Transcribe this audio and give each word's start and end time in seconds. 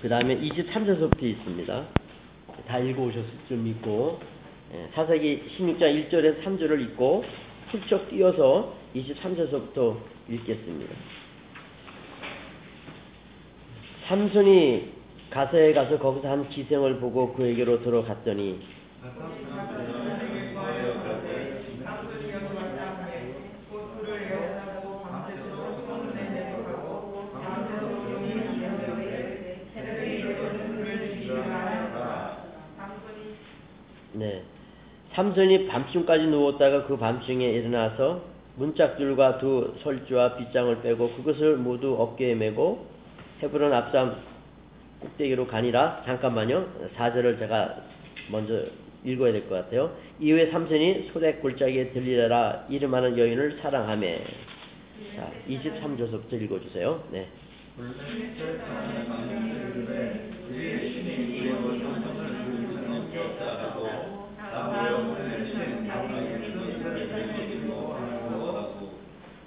그 0.00 0.08
다음에 0.08 0.38
23절서부터 0.38 1.22
있습니다. 1.22 1.86
다 2.66 2.78
읽어오셨을 2.78 3.28
줄 3.48 3.56
믿고 3.58 4.20
예, 4.72 4.88
사사기 4.94 5.42
16장 5.58 6.08
1절에서 6.08 6.44
3절을 6.44 6.80
읽고 6.82 7.24
훌쩍 7.70 8.08
뛰어서 8.08 8.74
23절서부터 8.94 9.96
읽겠습니다. 10.28 10.94
삼손이 14.06 14.92
가서에 15.30 15.72
가서 15.72 15.98
거기서 15.98 16.28
한 16.28 16.48
기생을 16.48 16.98
보고 16.98 17.32
그에게로 17.34 17.82
들어갔더니 17.82 18.60
네. 34.20 34.42
삼손이 35.14 35.66
밤중까지 35.66 36.26
누웠다가 36.26 36.84
그 36.86 36.98
밤중에 36.98 37.42
일어나서 37.42 38.22
문짝줄과 38.56 39.38
두 39.38 39.74
설주와 39.82 40.36
빗장을 40.36 40.82
빼고 40.82 41.12
그것을 41.16 41.56
모두 41.56 41.96
어깨에 41.98 42.34
메고 42.34 42.86
헤브론 43.42 43.72
앞산 43.72 44.16
꼭대기로 45.00 45.46
가니라 45.46 46.02
잠깐만요. 46.04 46.68
사절을 46.96 47.38
제가 47.38 47.76
먼저 48.30 48.62
읽어야 49.04 49.32
될 49.32 49.48
것 49.48 49.54
같아요. 49.54 49.96
이후에 50.20 50.50
삼손이 50.50 51.08
소대 51.14 51.32
골짜기에 51.36 51.92
들리라 51.92 52.66
이름하는 52.68 53.16
여인을 53.16 53.58
사랑하매 53.62 54.22
자, 55.16 55.32
23절서부터 55.48 56.34
읽어주세요. 56.42 57.04
네. 57.10 57.26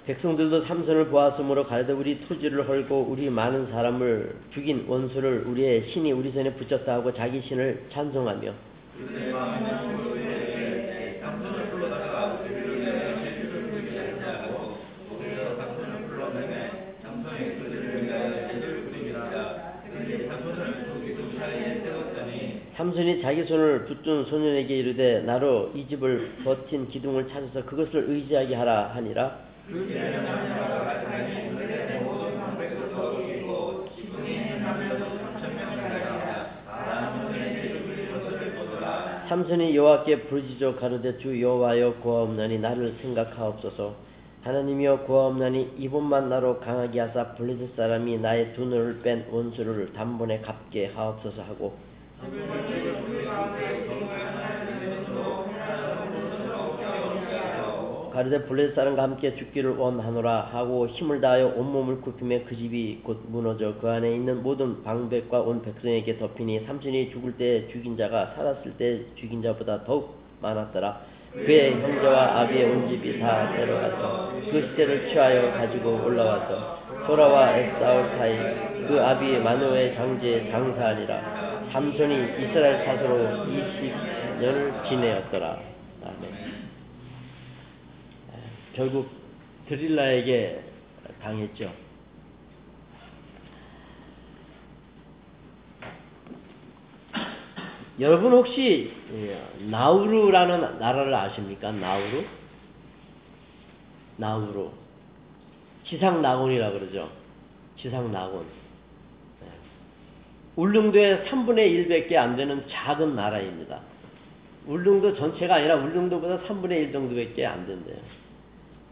백성들도 0.06 0.66
삼손을 0.66 1.06
보았으므로 1.08 1.64
가르되 1.64 1.94
우리 1.94 2.20
토지를 2.28 2.68
헐고 2.68 3.06
우리 3.08 3.30
많은 3.30 3.70
사람을 3.70 4.36
죽인 4.52 4.84
원수를 4.86 5.44
우리의 5.46 5.90
신이 5.92 6.12
우리 6.12 6.30
손에 6.30 6.52
붙였다 6.54 6.92
하고 6.92 7.14
자기 7.14 7.40
신을 7.40 7.86
찬송하며 7.90 8.52
삼손이 22.76 23.22
자기 23.22 23.44
손을 23.44 23.86
붙든 23.86 24.24
소년에게 24.26 24.76
이르되 24.76 25.22
나로 25.22 25.72
이 25.74 25.86
집을 25.88 26.42
버틴 26.44 26.90
기둥을 26.90 27.28
찾아서 27.28 27.64
그것을 27.64 28.10
의지하게 28.10 28.54
하라 28.54 28.90
하니라 28.94 29.53
삼손이 39.28 39.74
여호와께 39.74 40.24
부르짖어 40.24 40.76
가로되 40.76 41.16
주 41.18 41.40
여호와여 41.40 41.94
구하옵나니 42.00 42.58
나를 42.58 42.96
생각하옵소서. 43.00 43.94
하나님이여 44.42 45.06
구하옵나니 45.06 45.76
이번만 45.78 46.28
나로 46.28 46.60
강하게 46.60 47.00
하사 47.00 47.34
블레셋 47.34 47.74
사람이 47.76 48.18
나의 48.18 48.52
두 48.52 48.66
눈을 48.66 49.00
뺀 49.00 49.24
원수를 49.30 49.94
단번에 49.94 50.42
갚게 50.42 50.92
하옵소서 50.94 51.42
하고 51.42 51.74
가르데 58.14 58.44
블레셋 58.44 58.76
사람과 58.76 59.02
함께 59.02 59.34
죽기를 59.34 59.74
원하노라 59.76 60.48
하고 60.52 60.86
힘을 60.86 61.20
다하여 61.20 61.48
온몸을 61.56 62.00
굽히며 62.00 62.44
그 62.46 62.56
집이 62.56 63.00
곧 63.02 63.24
무너져 63.26 63.74
그 63.80 63.90
안에 63.90 64.14
있는 64.14 64.40
모든 64.40 64.84
방백과 64.84 65.40
온 65.40 65.60
백성에게 65.62 66.18
덮이니 66.18 66.64
삼손이 66.64 67.10
죽을 67.10 67.36
때 67.36 67.66
죽인 67.72 67.96
자가 67.96 68.34
살았을 68.36 68.76
때 68.78 69.00
죽인 69.16 69.42
자보다 69.42 69.82
더욱 69.82 70.16
많았더라. 70.40 71.00
그의 71.32 71.72
형제와 71.72 72.38
아비의 72.42 72.70
온 72.70 72.88
집이 72.88 73.18
다 73.18 73.52
데려가서 73.56 74.32
그 74.48 74.68
시대를 74.70 75.08
취하여 75.08 75.50
가지고 75.50 76.04
올라와서 76.04 76.78
소라와 77.08 77.56
에사울 77.58 78.16
사이 78.16 78.38
그 78.86 79.02
아비 79.02 79.38
마노의 79.38 79.96
장지에 79.96 80.52
장사하니라. 80.52 81.68
삼손이 81.72 82.14
이스라엘 82.38 82.84
사서로 82.84 83.46
20년을 83.46 84.88
지내었더라 84.88 85.58
아멘 86.04 86.54
결국 88.74 89.08
드릴라에게 89.68 90.62
당했죠. 91.22 91.72
여러분 98.00 98.32
혹시 98.32 98.92
나우루라는 99.70 100.78
나라를 100.78 101.14
아십니까? 101.14 101.70
나우루? 101.70 102.24
나우루. 104.16 104.70
지상 105.84 106.20
낙원이라 106.22 106.72
그러죠. 106.72 107.10
지상 107.76 108.10
낙원. 108.10 108.44
울릉도의 110.56 111.24
3분의 111.26 111.88
1밖에 111.88 112.14
안 112.14 112.36
되는 112.36 112.64
작은 112.68 113.16
나라입니다. 113.16 113.80
울릉도 114.66 115.16
전체가 115.16 115.56
아니라 115.56 115.76
울릉도보다 115.76 116.44
3분의 116.44 116.72
1 116.72 116.92
정도밖에 116.92 117.44
안 117.44 117.66
된대요. 117.66 117.96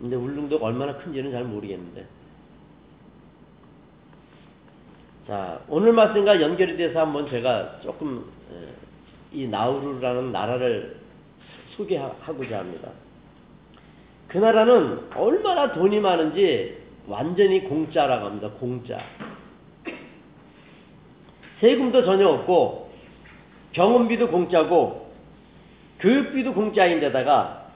근데 0.02 0.16
울릉도가 0.16 0.66
얼마나 0.66 0.96
큰지는 0.96 1.30
잘 1.30 1.44
모르겠는데. 1.44 2.04
자, 5.28 5.60
오늘 5.68 5.92
말씀과 5.92 6.40
연결이 6.42 6.76
돼서 6.76 6.98
한번 6.98 7.30
제가 7.30 7.80
조금 7.82 8.24
이 9.30 9.46
나우루라는 9.46 10.32
나라를 10.32 10.96
소개하고자 11.76 12.58
합니다. 12.58 12.88
그 14.26 14.38
나라는 14.38 15.12
얼마나 15.14 15.72
돈이 15.72 16.00
많은지 16.00 16.78
완전히 17.06 17.62
공짜라고 17.62 18.26
합니다. 18.26 18.50
공짜. 18.58 18.98
세금도 21.60 22.04
전혀 22.04 22.26
없고 22.26 22.90
병원비도 23.70 24.30
공짜고 24.30 25.12
교육비도 26.00 26.54
공짜인데다가 26.54 27.68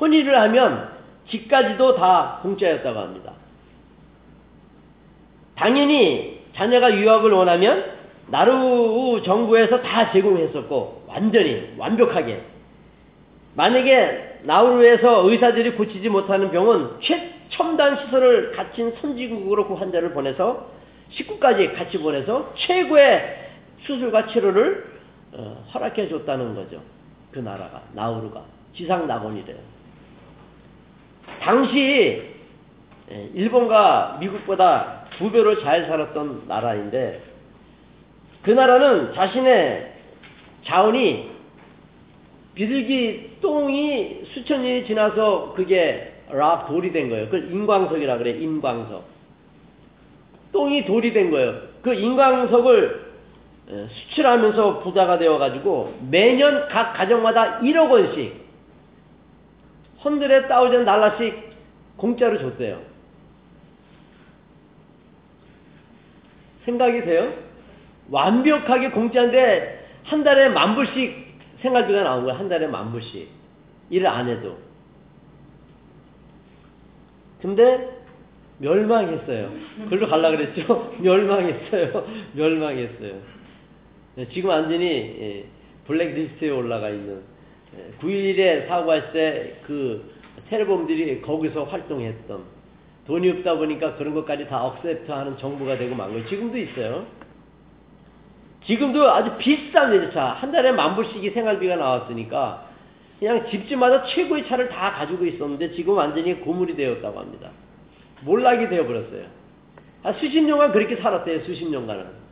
혼인을 0.00 0.36
하면 0.40 0.93
집까지도 1.28 1.96
다 1.96 2.38
공짜였다고 2.42 2.98
합니다. 2.98 3.32
당연히 5.56 6.42
자녀가 6.54 6.94
유학을 6.94 7.30
원하면 7.32 7.92
나루 8.28 9.22
정부에서 9.24 9.82
다 9.82 10.12
제공했었고 10.12 11.04
완전히 11.06 11.74
완벽하게 11.76 12.42
만약에 13.54 14.40
나우루에서 14.42 15.28
의사들이 15.30 15.72
고치지 15.72 16.08
못하는 16.08 16.50
병은 16.50 17.00
최첨단 17.00 18.04
시설을 18.04 18.52
갖춘 18.52 18.94
선진국으로 19.00 19.68
그 19.68 19.74
환자를 19.74 20.12
보내서 20.12 20.68
식구까지 21.10 21.72
같이 21.72 21.98
보내서 21.98 22.52
최고의 22.56 23.50
수술과 23.86 24.26
치료를 24.28 24.92
어, 25.32 25.64
허락해 25.72 26.08
줬다는 26.08 26.54
거죠. 26.54 26.80
그 27.30 27.38
나라가 27.40 27.82
나우루가 27.92 28.42
지상 28.76 29.06
낙원이래요. 29.06 29.56
당시 31.40 32.34
예, 33.10 33.30
일본과 33.34 34.16
미국보다 34.20 35.04
두 35.18 35.30
배로 35.30 35.60
잘 35.60 35.86
살았던 35.86 36.44
나라인데 36.48 37.22
그 38.42 38.50
나라는 38.50 39.14
자신의 39.14 39.92
자원이 40.64 41.30
비둘기 42.54 43.38
똥이 43.40 44.24
수천 44.32 44.62
년이 44.62 44.86
지나서 44.86 45.54
그게 45.54 46.12
락 46.30 46.66
돌이 46.68 46.92
된 46.92 47.10
거예요. 47.10 47.26
그걸 47.26 47.52
인광석이라 47.52 48.18
그래, 48.18 48.30
인광석. 48.30 49.04
똥이 50.52 50.84
돌이 50.86 51.12
된 51.12 51.30
거예요. 51.30 51.54
그 51.82 51.92
인광석을 51.94 53.04
예, 53.70 53.86
수출하면서 53.88 54.80
부자가 54.80 55.18
되어 55.18 55.38
가지고 55.38 55.94
매년 56.10 56.68
각 56.68 56.92
가정마다 56.94 57.60
1억 57.60 57.90
원씩 57.90 58.43
헌드레 60.04 60.48
다우전 60.48 60.84
달러씩 60.84 61.34
공짜로 61.96 62.38
줬대요. 62.38 62.80
생각이 66.64 67.02
돼요? 67.02 67.32
완벽하게 68.10 68.90
공짜인데 68.90 69.86
한 70.04 70.24
달에 70.24 70.48
만 70.50 70.74
불씩 70.74 71.24
생활비가 71.62 72.02
나온 72.02 72.24
거야. 72.24 72.38
한 72.38 72.48
달에 72.48 72.66
만 72.66 72.92
불씩. 72.92 73.28
일을 73.90 74.06
안 74.06 74.28
해도. 74.28 74.58
근데 77.40 77.90
멸망했어요. 78.58 79.52
그걸로 79.84 80.08
갈라 80.08 80.30
그랬죠? 80.30 80.94
멸망했어요. 81.00 82.06
멸망했어요. 82.32 83.14
네, 84.16 84.28
지금 84.28 84.50
완전히 84.50 84.86
예, 84.86 85.44
블랙리스트에 85.86 86.50
올라가 86.50 86.88
있는 86.88 87.22
9일에 88.00 88.38
예, 88.38 88.66
사고했을 88.68 89.12
때그 89.12 90.14
테러범들이 90.48 91.22
거기서 91.22 91.64
활동했던 91.64 92.44
돈이 93.06 93.30
없다 93.30 93.56
보니까 93.56 93.96
그런 93.96 94.14
것까지 94.14 94.46
다 94.46 94.64
억셉트하는 94.64 95.36
정부가 95.38 95.76
되고 95.76 95.94
만 95.94 96.10
거예요. 96.10 96.26
지금도 96.26 96.56
있어요. 96.58 97.06
지금도 98.66 99.10
아주 99.10 99.36
비싼 99.38 99.92
외제차 99.92 100.24
한 100.24 100.50
달에 100.50 100.72
만 100.72 100.96
불씩이 100.96 101.30
생활비가 101.30 101.76
나왔으니까 101.76 102.68
그냥 103.18 103.46
집집마다 103.50 104.04
최고의 104.04 104.46
차를 104.48 104.68
다 104.68 104.92
가지고 104.92 105.26
있었는데 105.26 105.72
지금 105.72 105.96
완전히 105.96 106.34
고물이 106.40 106.74
되었다고 106.76 107.18
합니다. 107.18 107.50
몰락이 108.22 108.68
되어버렸어요. 108.68 109.26
아, 110.02 110.12
수십 110.14 110.40
년간 110.40 110.72
그렇게 110.72 110.96
살았대요. 110.96 111.44
수십 111.44 111.66
년간은. 111.68 112.24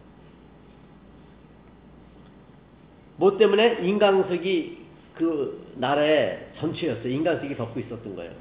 뭐 3.16 3.36
때문에 3.36 3.78
인광석이 3.82 4.81
그 5.14 5.72
나라의 5.76 6.48
전체였어요. 6.58 7.08
인광석이 7.08 7.56
덮고 7.56 7.80
있었던 7.80 8.16
거예요. 8.16 8.32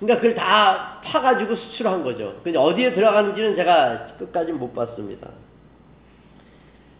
그러니까 0.00 0.20
그걸 0.20 0.34
다 0.34 1.00
파가지고 1.02 1.54
수출한 1.56 2.02
거죠. 2.04 2.40
근데 2.44 2.58
어디에 2.58 2.92
들어가는지는 2.94 3.56
제가 3.56 4.08
끝까지 4.18 4.52
못 4.52 4.74
봤습니다. 4.74 5.28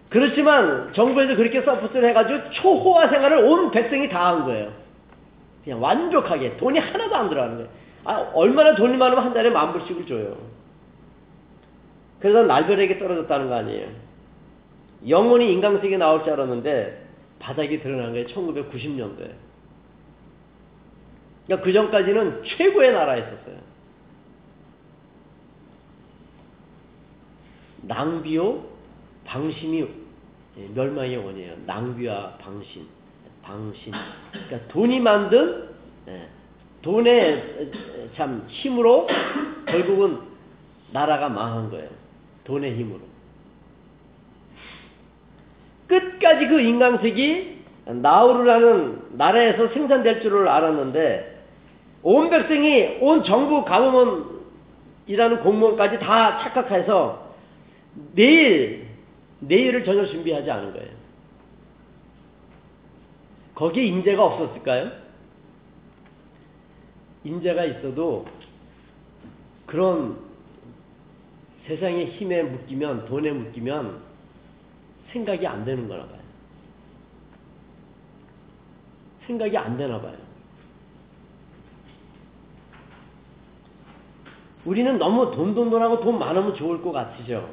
그렇지만 0.09 0.93
정부에서 0.95 1.37
그렇게 1.37 1.61
support를 1.63 2.09
해가지고 2.11 2.51
초호화 2.53 3.09
생활을 3.09 3.39
온 3.39 3.71
백성이 3.71 4.09
다 4.09 4.29
한 4.29 4.45
거예요. 4.45 4.73
그냥 5.65 5.83
완벽하게 5.83 6.57
돈이 6.59 6.79
하나도 6.79 7.15
안 7.15 7.29
들어가는 7.29 7.57
거예요. 7.57 7.71
아, 8.05 8.31
얼마나 8.35 8.75
돈이 8.77 8.97
많으면 8.97 9.25
한 9.25 9.35
달에 9.35 9.51
만 9.51 9.73
불씩을 9.73 10.07
줘요. 10.07 10.37
그래서 12.21 12.45
날별에게 12.45 12.99
떨어졌다는 12.99 13.49
거 13.49 13.57
아니에요. 13.57 13.89
영혼이 15.09 15.53
인간세계에 15.53 15.99
나올 15.99 16.23
줄 16.23 16.33
알았는데 16.33 17.06
바닥이 17.39 17.81
드러난 17.81 18.13
거예요. 18.13 18.27
1990년도에. 18.27 19.33
그러니까 21.47 21.65
그 21.65 21.73
전까지는 21.73 22.43
최고의 22.45 22.93
나라였었어요. 22.93 23.57
낭비요, 27.83 28.65
방심이 29.25 29.87
멸망의 30.75 31.17
원이에요. 31.19 31.57
낭비와 31.67 32.39
방심, 32.39 32.87
방심. 33.43 33.93
그러니까 34.33 34.69
돈이 34.69 35.01
만든 35.01 35.69
예, 36.09 36.29
돈의 36.83 37.71
참 38.15 38.47
힘으로 38.49 39.07
결국은 39.67 40.21
나라가 40.93 41.29
망한 41.29 41.71
거예요. 41.71 41.91
돈의 42.45 42.77
힘으로. 42.77 43.01
끝까지 45.87 46.49
그 46.49 46.61
인강색이 46.61 47.57
나우르라는 47.87 49.17
나라에서 49.17 49.69
생산될 49.69 50.23
줄을 50.23 50.49
알았는데 50.49 51.45
온 52.03 52.31
백성이 52.31 52.99
온 53.01 53.25
정부 53.25 53.65
가문이라는 53.65 55.41
공무원까지 55.43 55.99
다 56.01 56.39
착각해서 56.39 57.35
내일 58.15 58.87
내일을 59.41 59.85
전혀 59.85 60.07
준비하지 60.07 60.51
않은 60.51 60.73
거예요. 60.73 60.91
거기에 63.55 63.85
인재가 63.85 64.25
없었을까요? 64.25 64.91
인재가 67.25 67.65
있어도 67.65 68.27
그런 69.67 70.19
세상의 71.67 72.07
힘에 72.13 72.43
묶이면 72.43 73.07
돈에 73.07 73.33
묶이면 73.33 74.06
생각이 75.13 75.47
안 75.47 75.65
되는 75.65 75.89
거나 75.89 76.05
봐요. 76.05 76.21
생각이 79.27 79.57
안 79.57 79.77
되나 79.77 80.01
봐요. 80.01 80.15
우리는 84.65 84.99
너무 84.99 85.31
돈돈돈하고 85.31 86.01
돈 86.01 86.19
많으면 86.19 86.55
좋을 86.55 86.83
것 86.83 86.93
같으죠. 86.93 87.49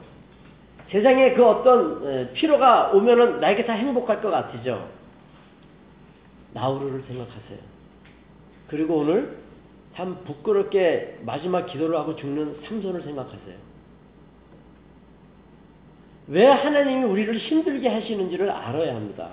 세상에 0.89 1.33
그 1.33 1.45
어떤 1.45 2.33
필요가 2.33 2.91
오면은 2.91 3.39
나에게 3.39 3.65
다 3.65 3.73
행복할 3.73 4.21
것 4.21 4.29
같으죠. 4.29 4.89
나우루를 6.53 7.03
생각하세요. 7.03 7.59
그리고 8.67 8.97
오늘 8.97 9.37
참 9.95 10.23
부끄럽게 10.25 11.19
마지막 11.21 11.65
기도를 11.67 11.97
하고 11.97 12.15
죽는 12.15 12.61
삼손을 12.65 13.03
생각하세요. 13.03 13.72
왜 16.27 16.45
하나님이 16.45 17.03
우리를 17.03 17.35
힘들게 17.37 17.89
하시는지를 17.89 18.49
알아야 18.49 18.95
합니다. 18.95 19.29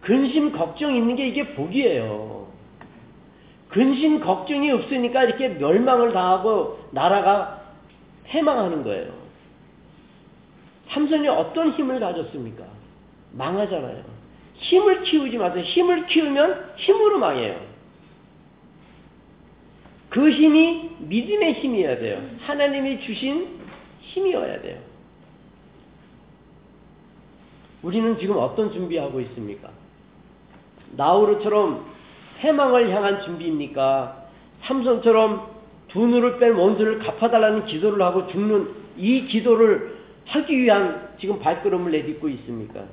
근심 0.00 0.52
걱정 0.52 0.94
있는 0.94 1.16
게 1.16 1.28
이게 1.28 1.54
복이에요. 1.54 2.48
근심 3.68 4.20
걱정이 4.20 4.70
없으니까 4.70 5.24
이렇게 5.24 5.48
멸망을 5.48 6.12
당하고 6.12 6.88
나라가 6.92 7.62
해망하는 8.26 8.84
거예요. 8.84 9.12
삼손이 10.90 11.26
어떤 11.28 11.72
힘을 11.72 11.98
가졌습니까? 12.00 12.64
망하잖아요. 13.32 14.04
힘을 14.56 15.02
키우지 15.02 15.38
마세요. 15.38 15.64
힘을 15.64 16.06
키우면 16.06 16.74
힘으로 16.76 17.18
망해요. 17.18 17.60
그 20.10 20.30
힘이 20.30 20.90
믿음의 21.00 21.54
힘이어야 21.54 21.98
돼요. 21.98 22.22
하나님이 22.42 23.00
주신 23.00 23.58
힘이어야 24.00 24.60
돼요. 24.60 24.78
우리는 27.84 28.18
지금 28.18 28.38
어떤 28.38 28.72
준비하고 28.72 29.20
있습니까? 29.20 29.68
나우르처럼 30.92 31.84
해망을 32.38 32.90
향한 32.90 33.22
준비입니까? 33.22 34.24
삼손처럼 34.62 35.54
두 35.88 36.06
눈을 36.06 36.38
뺀 36.38 36.54
원수를 36.54 36.98
갚아달라는 37.00 37.66
기도를 37.66 38.02
하고 38.02 38.26
죽는 38.28 38.70
이 38.96 39.26
기도를 39.26 39.98
하기 40.26 40.58
위한 40.58 41.10
지금 41.20 41.38
발걸음을 41.38 41.92
내딛고 41.92 42.28
있습니까? 42.30 42.84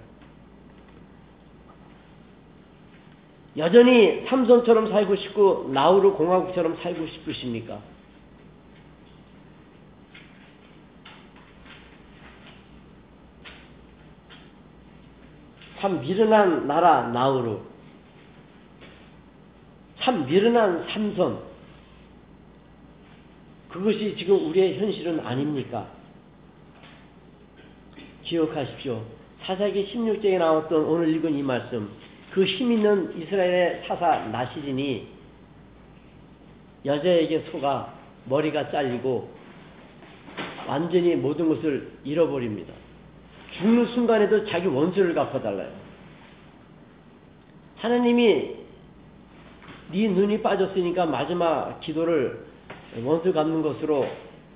여전히 3.58 4.26
삼손처럼 4.28 4.90
살고 4.90 5.16
싶고 5.16 5.70
나우르 5.74 6.14
공화국처럼 6.14 6.78
살고 6.82 7.08
싶으십니까? 7.08 7.80
참 15.82 16.00
미련한 16.00 16.68
나라 16.68 17.08
나우르 17.08 17.58
참 20.00 20.28
미련한 20.28 20.88
삼손 20.88 21.42
그것이 23.70 24.16
지금 24.16 24.48
우리의 24.50 24.78
현실은 24.78 25.20
아닙니까? 25.22 25.88
기억하십시오. 28.24 29.02
사사기 29.42 29.92
16장에 29.92 30.38
나왔던 30.38 30.86
오늘 30.86 31.10
읽은 31.16 31.34
이 31.36 31.42
말씀 31.42 31.90
그 32.32 32.46
힘있는 32.46 33.20
이스라엘의 33.20 33.84
사사 33.88 34.28
나시린이 34.28 35.08
여자에게 36.86 37.46
속아 37.52 37.94
머리가 38.26 38.70
잘리고 38.70 39.32
완전히 40.68 41.16
모든 41.16 41.50
것을 41.50 41.92
잃어버립니다. 42.04 42.81
죽는 43.51 43.88
순간에도 43.88 44.46
자기 44.48 44.67
원수를 44.67 45.13
갚아달라요. 45.13 45.70
하나님이 47.77 48.55
네 49.91 50.08
눈이 50.08 50.41
빠졌으니까 50.41 51.05
마지막 51.05 51.79
기도를 51.81 52.46
원수 53.03 53.34
갚는 53.34 53.62
것으로 53.62 54.08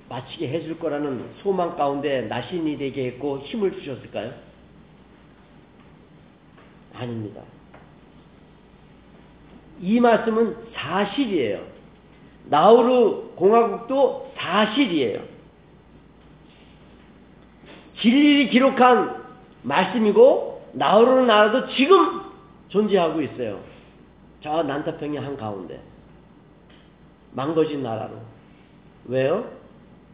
마치게 0.08 0.48
해줄 0.48 0.78
거라는 0.78 1.24
소망 1.42 1.76
가운데 1.76 2.22
나신이 2.22 2.78
되게 2.78 3.06
했고 3.06 3.40
힘을 3.40 3.72
주셨을까요? 3.72 4.32
아닙니다. 6.94 7.42
이 9.80 10.00
말씀은 10.00 10.56
사실이에요. 10.72 11.60
나우르 12.46 13.34
공화국도 13.34 14.32
사실이에요. 14.36 15.35
진리를 18.00 18.50
기록한 18.50 19.24
말씀이고 19.62 20.70
나우르 20.74 21.24
나라도 21.24 21.68
지금 21.74 22.20
존재하고 22.68 23.22
있어요. 23.22 23.60
저 24.42 24.62
난타평양 24.62 25.24
한가운데. 25.24 25.80
망가진 27.32 27.82
나라로. 27.82 28.18
왜요? 29.06 29.50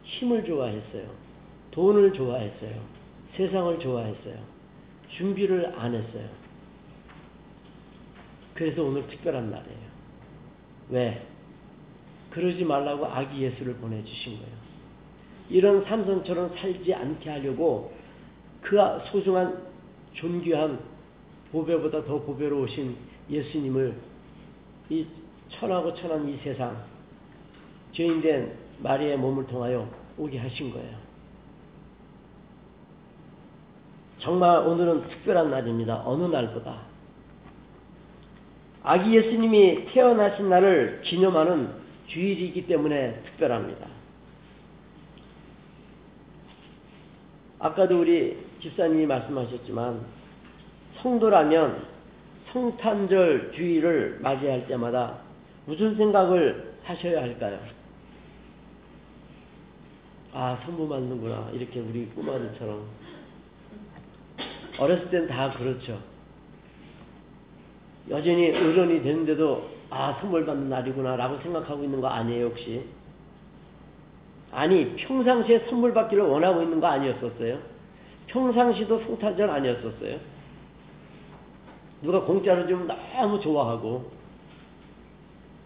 힘을 0.03 0.45
좋아했어요. 0.45 1.07
돈을 1.71 2.13
좋아했어요. 2.13 2.73
세상을 3.35 3.79
좋아했어요. 3.79 4.35
준비를 5.09 5.73
안 5.77 5.93
했어요. 5.93 6.27
그래서 8.53 8.83
오늘 8.83 9.07
특별한 9.07 9.49
날이에요. 9.49 9.93
왜? 10.89 11.27
그러지 12.31 12.63
말라고 12.63 13.05
아기 13.05 13.41
예수를 13.41 13.75
보내주신 13.75 14.37
거예요. 14.37 14.62
이런 15.49 15.83
삼손처럼 15.85 16.55
살지 16.57 16.93
않게 16.93 17.29
하려고 17.29 17.91
그 18.61 18.77
소중한 19.11 19.61
존귀한 20.13 20.79
보배보다 21.51 22.03
더 22.05 22.19
보배로우신 22.21 22.95
예수님을 23.29 23.93
이 24.89 25.05
천하고 25.49 25.93
천한 25.95 26.27
이 26.27 26.37
세상 26.43 26.83
죄인된 27.91 28.53
마리아의 28.79 29.17
몸을 29.17 29.45
통하여 29.47 29.87
오게 30.17 30.37
하신 30.37 30.71
거예요. 30.71 31.03
정말 34.19 34.65
오늘은 34.65 35.09
특별한 35.09 35.51
날입니다. 35.51 36.01
어느 36.05 36.23
날보다. 36.23 36.81
아기 38.83 39.15
예수님이 39.15 39.85
태어나신 39.93 40.49
날을 40.49 41.01
기념하는 41.03 41.69
주일이기 42.07 42.67
때문에 42.67 43.21
특별합니다. 43.25 43.87
아까도 47.63 48.01
우리 48.01 48.37
집사님이 48.61 49.05
말씀하셨지만 49.05 50.01
성도라면 50.97 51.85
성탄절 52.51 53.53
주일을 53.55 54.19
맞이할 54.21 54.67
때마다 54.67 55.19
무슨 55.65 55.95
생각을 55.95 56.73
하셔야 56.83 57.21
할까요? 57.21 57.57
아, 60.33 60.59
성부 60.65 60.87
맞는구나. 60.87 61.51
이렇게 61.53 61.79
우리 61.79 62.05
꼬마들처럼. 62.07 62.85
어렸을 64.77 65.09
땐 65.09 65.27
다 65.27 65.51
그렇죠. 65.51 66.01
여전히 68.09 68.49
어른이 68.49 69.03
되는데도 69.03 69.69
아, 69.89 70.17
선물 70.19 70.45
받는 70.45 70.69
날이구나 70.69 71.15
라고 71.15 71.39
생각하고 71.41 71.81
있는 71.83 72.01
거 72.01 72.07
아니에요, 72.09 72.47
혹시? 72.47 72.83
아니, 74.53 74.95
평상시에 74.95 75.65
선물 75.69 75.93
받기를 75.93 76.23
원하고 76.23 76.61
있는 76.61 76.79
거 76.79 76.87
아니었었어요? 76.87 77.57
평상시도 78.27 78.99
성탄절 78.99 79.49
아니었었어요? 79.49 80.19
누가 82.03 82.21
공짜로 82.21 82.67
주면 82.67 82.87
너무 82.87 83.39
좋아하고, 83.39 84.11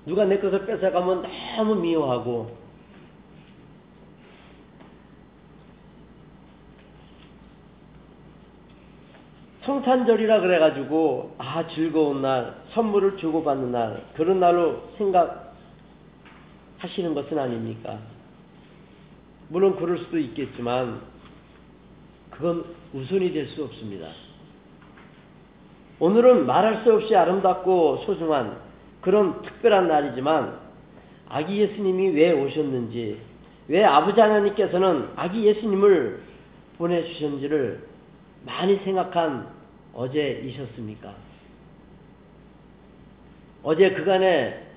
누가 0.06 0.24
내 0.26 0.40
것을 0.40 0.66
뺏어가면 0.66 1.26
너무 1.58 1.76
미워하고, 1.76 2.68
성탄절이라 9.66 10.40
그래가지고 10.40 11.36
아 11.38 11.68
즐거운 11.68 12.22
날 12.22 12.56
선물을 12.74 13.18
주고받는 13.18 13.74
날 13.74 14.02
그런 14.16 14.40
날로 14.40 14.82
생각하시는 14.98 15.54
것은 17.14 17.38
아닙니까? 17.38 18.00
물론 19.50 19.76
그럴 19.78 19.98
수도 20.00 20.18
있겠지만 20.18 21.02
그건 22.32 22.66
우선이 22.94 23.32
될 23.34 23.48
수 23.50 23.64
없습니다. 23.64 24.10
오늘은 26.00 26.46
말할 26.46 26.84
수 26.84 26.94
없이 26.94 27.16
아름답고 27.16 28.04
소중한 28.06 28.60
그런 29.02 29.42
특별한 29.42 29.88
날이지만 29.88 30.60
아기 31.30 31.60
예수님이 31.60 32.10
왜 32.10 32.32
오셨는지 32.32 33.20
왜 33.68 33.84
아버지 33.84 34.20
하나님께서는 34.20 35.10
아기 35.16 35.46
예수님을 35.46 36.22
보내주셨는지를 36.78 37.84
많이 38.46 38.78
생각한 38.78 39.48
어제이셨습니까? 39.94 41.14
어제 43.64 43.92
그간에 43.92 44.68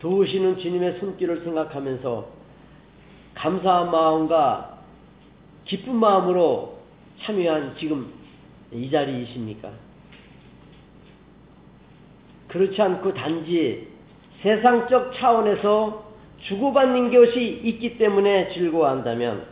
도우시는 0.00 0.58
주님의 0.58 0.98
손길을 0.98 1.44
생각하면서 1.44 2.39
감사한 3.40 3.90
마음과 3.90 4.78
기쁜 5.64 5.96
마음으로 5.96 6.78
참여한 7.22 7.74
지금 7.78 8.12
이 8.70 8.90
자리이십니까? 8.90 9.70
그렇지 12.48 12.80
않고 12.80 13.14
단지 13.14 13.88
세상적 14.42 15.14
차원에서 15.14 16.10
주고받는 16.42 17.12
것이 17.12 17.60
있기 17.64 17.96
때문에 17.96 18.52
즐거워한다면 18.52 19.46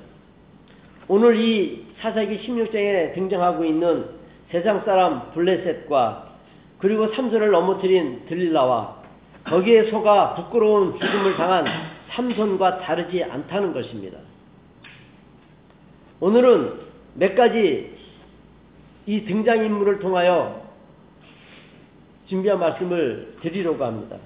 오늘 1.08 1.36
이 1.36 1.86
사사기 2.00 2.46
16장에 2.46 3.14
등장하고 3.14 3.64
있는 3.64 4.10
세상 4.50 4.84
사람 4.84 5.32
블레셋과 5.32 6.28
그리고 6.78 7.08
삼손을 7.14 7.50
넘어뜨린 7.50 8.26
들릴라와 8.26 8.98
거기에 9.44 9.90
속아 9.90 10.34
부끄러운 10.34 10.98
죽음을 10.98 11.36
당한 11.36 11.97
삼손과 12.10 12.80
다르지 12.80 13.22
않다는 13.24 13.72
것입니다. 13.72 14.18
오늘은 16.20 16.80
몇 17.14 17.34
가지 17.34 17.96
이 19.06 19.24
등장인물을 19.24 20.00
통하여 20.00 20.68
준비한 22.26 22.58
말씀을 22.58 23.36
드리려고 23.40 23.84
합니다. 23.84 24.18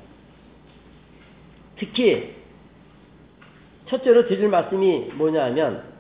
특히 1.76 2.34
첫째로 3.86 4.26
드릴 4.26 4.48
말씀이 4.48 5.10
뭐냐 5.14 5.44
하면 5.46 5.91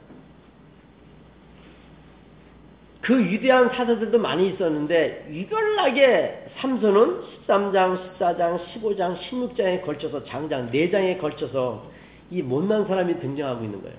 그 3.02 3.18
위대한 3.18 3.68
사사들도 3.68 4.18
많이 4.18 4.48
있었는데 4.50 5.26
유별나게 5.30 6.46
삼손은 6.58 7.22
13장, 7.46 8.18
14장, 8.18 8.60
15장, 8.64 9.18
16장에 9.18 9.84
걸쳐서 9.84 10.24
장장 10.24 10.70
4장에 10.70 11.20
걸쳐서 11.20 11.90
이 12.30 12.42
못난 12.42 12.86
사람이 12.86 13.18
등장하고 13.18 13.64
있는 13.64 13.82
거예요. 13.82 13.96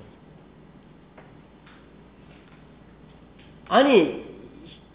아니 3.68 4.24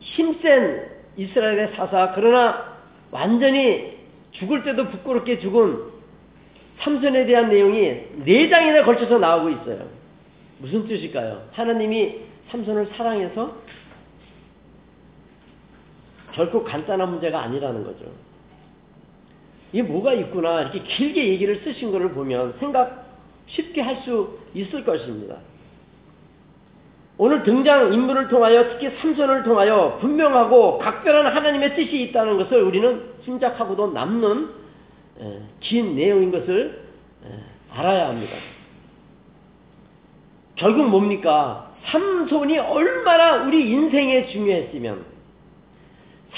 힘센 0.01 0.89
이스라엘의 1.17 1.75
사사 1.75 2.13
그러나 2.15 2.79
완전히 3.11 3.99
죽을 4.33 4.63
때도 4.65 4.89
부끄럽게 4.89 5.39
죽은 5.41 5.83
삼손에 6.79 7.27
대한 7.27 7.51
내용이 7.51 8.25
4장이나 8.25 8.85
걸쳐서 8.87 9.19
나오고 9.19 9.51
있어요. 9.51 9.87
무슨 10.59 10.87
뜻일까요? 10.89 11.49
하나님이 11.53 12.21
삼손을 12.51 12.87
사랑해서 12.97 13.69
결코 16.39 16.63
간단한 16.63 17.11
문제가 17.11 17.43
아니라는 17.43 17.83
거죠. 17.83 18.05
이게 19.73 19.83
뭐가 19.83 20.13
있구나 20.13 20.63
이렇게 20.63 20.79
길게 20.79 21.27
얘기를 21.31 21.61
쓰신 21.65 21.91
것을 21.91 22.13
보면 22.13 22.55
생각 22.61 23.07
쉽게 23.49 23.81
할 23.81 23.97
수 24.05 24.39
있을 24.55 24.85
것입니다. 24.85 25.39
오늘 27.17 27.43
등장 27.43 27.93
인물을 27.93 28.29
통하여 28.29 28.69
특히 28.69 28.89
삼선을 28.99 29.43
통하여 29.43 29.99
분명하고 30.01 30.79
각별한 30.79 31.35
하나님의 31.35 31.75
뜻이 31.75 32.03
있다는 32.03 32.39
것을 32.39 32.63
우리는 32.63 33.03
짐작하고도 33.25 33.93
남는 33.93 34.49
긴 35.59 35.97
내용인 35.97 36.31
것을 36.31 36.85
알아야 37.73 38.11
합니다. 38.11 38.37
결국 40.55 40.89
뭡니까? 40.89 41.73
삼손이 41.87 42.59
얼마나 42.59 43.43
우리 43.43 43.69
인생에 43.73 44.29
중요했으면 44.29 45.18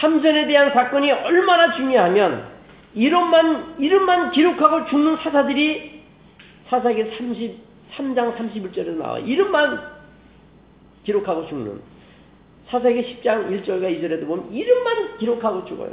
삼전에 0.00 0.46
대한 0.46 0.72
사건이 0.72 1.10
얼마나 1.12 1.74
중요하면 1.76 2.48
이름만 2.94 3.74
이름만 3.78 4.30
기록하고 4.32 4.86
죽는 4.86 5.18
사사들이 5.18 6.00
사사기 6.68 7.04
33장 7.04 8.36
31절에 8.36 8.96
나와 8.96 9.18
이름만 9.18 9.80
기록하고 11.04 11.46
죽는 11.48 11.80
사사기 12.68 13.20
10장 13.22 13.50
1절과 13.50 14.00
2절에도 14.00 14.26
보면 14.26 14.52
이름만 14.52 15.18
기록하고 15.18 15.64
죽어요. 15.66 15.92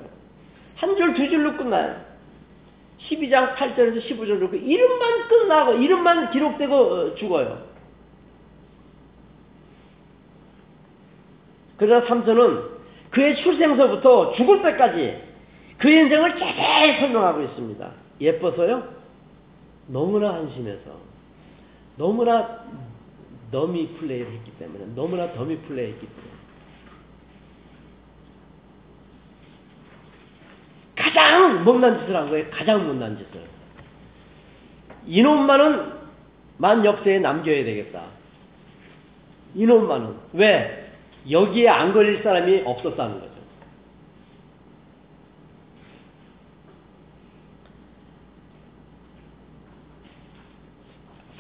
한 0.78 0.96
줄 0.96 1.14
두 1.16 1.28
줄로 1.28 1.58
끝나요. 1.58 2.06
12장 3.10 3.56
8절에서 3.56 4.02
15절로 4.08 4.50
그 4.52 4.58
이름만 4.58 5.28
끝나고 5.28 5.74
이름만 5.74 6.32
기록되고 6.32 6.76
어, 6.76 7.16
죽어요. 7.16 7.66
그러나 11.78 12.06
삼손은 12.08 12.77
그의 13.12 13.36
출생서부터 13.38 14.34
죽을 14.34 14.62
때까지 14.62 15.22
그 15.78 15.90
인생을 15.90 16.38
잘 16.38 17.00
설명하고 17.00 17.44
있습니다. 17.44 17.92
예뻐서요? 18.20 18.84
너무나 19.88 20.34
한심해서 20.34 20.92
너무나 21.98 22.66
더미 23.52 23.88
플레이를 23.94 24.32
했기 24.34 24.52
때문에 24.58 24.86
너무나 24.96 25.32
더미 25.34 25.58
플레이 25.60 25.94
했기 25.94 26.06
때문에 26.06 26.38
가장 30.96 31.64
못난 31.64 32.00
짓을 32.00 32.16
한 32.16 32.30
거예요. 32.30 32.50
가장 32.52 32.86
못난 32.86 33.18
짓을. 33.18 33.46
이놈만은 35.06 35.94
만 36.58 36.84
역사에 36.84 37.20
남겨야 37.20 37.64
되겠다. 37.64 38.04
이놈만은. 39.56 40.16
왜? 40.34 40.77
여기에 41.30 41.70
안 41.70 41.94
걸릴 41.94 42.24
사람이 42.24 42.64
없었다는 42.66 43.20
거죠. 43.20 43.38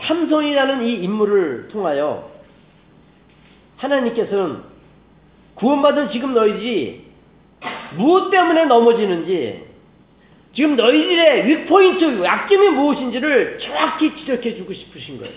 삼손이라는 0.07 0.85
이 0.85 0.93
인물을 1.03 1.67
통하여 1.69 2.31
하나님께서는 3.77 4.63
구원받은 5.55 6.11
지금 6.11 6.33
너희들이 6.33 7.05
무엇 7.95 8.29
때문에 8.29 8.65
넘어지는지 8.65 9.65
지금 10.53 10.75
너희들의 10.75 11.47
위포인트, 11.47 12.23
약점이 12.23 12.69
무엇인지를 12.69 13.59
정확히 13.59 14.15
지적해 14.17 14.55
주고 14.55 14.73
싶으신 14.73 15.19
거예요. 15.19 15.35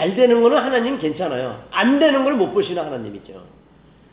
잘 0.00 0.16
되는 0.16 0.40
거는 0.40 0.56
하나님 0.56 0.98
괜찮아요. 0.98 1.62
안 1.70 1.98
되는 1.98 2.24
걸 2.24 2.32
못 2.32 2.54
보시는 2.54 2.82
하나님이죠. 2.82 3.34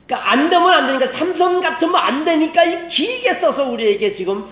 그러니까 0.05 0.31
안 0.31 0.49
되면 0.49 0.69
안 0.69 0.87
되니까 0.87 1.17
삼성 1.17 1.61
같으면 1.61 1.95
안 1.95 2.25
되니까 2.25 2.61
길게 2.89 3.35
써서 3.39 3.69
우리에게 3.69 4.17
지금 4.17 4.43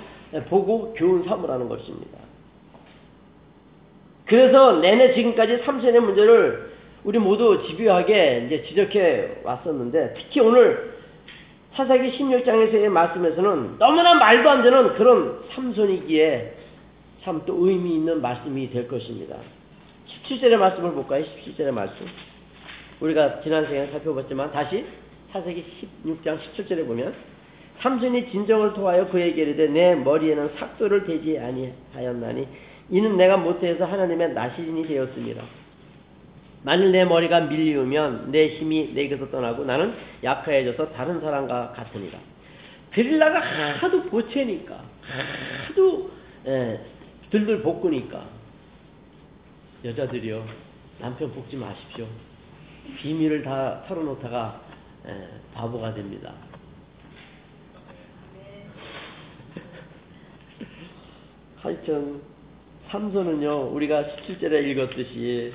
보고 0.48 0.94
교훈 0.94 1.26
삼으라는 1.26 1.68
것입니다. 1.68 2.20
그래서 4.26 4.80
내내 4.80 5.14
지금까지 5.14 5.58
삼선의 5.66 6.00
문제를 6.00 6.72
우리 7.04 7.20
모두 7.20 7.68
집요하게 7.68 8.46
이제 8.46 8.64
지적해 8.70 9.42
왔었는데 9.44 10.14
특히 10.18 10.40
오늘 10.40 10.96
사사기 11.74 12.18
16장에서의 12.18 12.88
말씀에서는 12.88 13.76
너무나 13.78 14.14
말도 14.16 14.50
안 14.50 14.64
되는 14.64 14.94
그런 14.96 15.40
삼손이기에 15.54 16.54
참 17.26 17.42
또 17.46 17.68
의미 17.68 17.96
있는 17.96 18.22
말씀이 18.22 18.70
될 18.72 18.88
것입니다. 18.88 19.36
17절의 20.06 20.58
말씀을 20.58 20.92
볼까요? 20.94 21.24
17절의 21.24 21.72
말씀. 21.72 22.06
우리가 23.00 23.42
지난 23.42 23.66
시간에 23.66 23.92
살펴봤지만 23.92 24.52
다시 24.52 24.86
사사기 25.32 25.66
16장 26.06 26.40
17절에 26.40 26.88
보면 26.88 27.14
삼손이 27.80 28.32
진정을 28.32 28.74
토하여 28.74 29.10
그에게 29.10 29.42
이르되 29.42 29.68
내 29.68 29.96
머리에는 29.96 30.52
삭도를 30.58 31.06
대지 31.06 31.38
아니하였나니 31.38 32.48
이는 32.90 33.18
내가 33.18 33.38
못해서 33.38 33.86
하나님의 33.86 34.34
나시린이 34.34 34.88
되었습니다. 34.88 35.44
만일 36.64 36.92
내 36.92 37.04
머리가 37.04 37.42
밀리우면 37.42 38.32
내 38.32 38.48
힘이 38.48 38.92
내게서 38.94 39.30
떠나고 39.30 39.66
나는 39.66 39.94
약해져서 40.24 40.92
다른 40.94 41.20
사람과 41.20 41.74
같으니라. 41.74 42.18
드릴라가 42.92 43.40
하도 43.82 44.04
보채니까 44.04 44.82
하도 45.68 46.12
예, 46.48 46.80
들들 47.30 47.62
볶으니까 47.62 48.26
여자들이요 49.86 50.44
남편 51.00 51.32
볶지 51.32 51.56
마십시오. 51.56 52.08
비밀을 52.98 53.44
다 53.44 53.84
털어놓다가 53.88 54.62
예, 55.08 55.30
바보가 55.54 55.94
됩니다. 55.94 56.34
하여튼 61.58 62.22
삼손은요 62.90 63.70
우리가 63.74 64.04
17절에 64.04 64.64
읽었듯이 64.70 65.54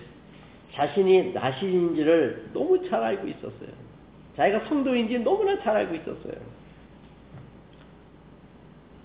자신이 0.74 1.32
나신인지를 1.32 2.50
너무 2.52 2.88
잘 2.88 3.02
알고 3.02 3.26
있었어요. 3.26 3.70
자기가 4.36 4.68
성도인지 4.68 5.18
너무나 5.18 5.60
잘 5.60 5.76
알고 5.76 5.94
있었어요. 5.96 6.60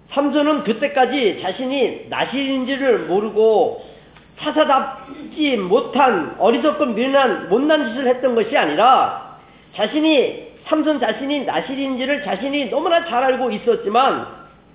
삼손은 0.10 0.64
그때까지 0.66 1.42
자신이 1.42 2.10
나신인지를 2.10 3.08
모르고 3.08 3.95
사사답지 4.40 5.58
못한 5.58 6.36
어리석고 6.40 6.88
미련한 6.88 7.50
못난 7.50 7.88
짓을 7.90 8.08
했던 8.08 8.36
것이 8.36 8.56
아니라 8.58 9.40
자신이 9.76 10.46
삼손 10.66 11.00
자신이 11.00 11.46
나실인지를 11.46 12.24
자신이 12.24 12.70
너무나 12.70 13.06
잘 13.06 13.24
알고 13.24 13.52
있었지만 13.52 14.28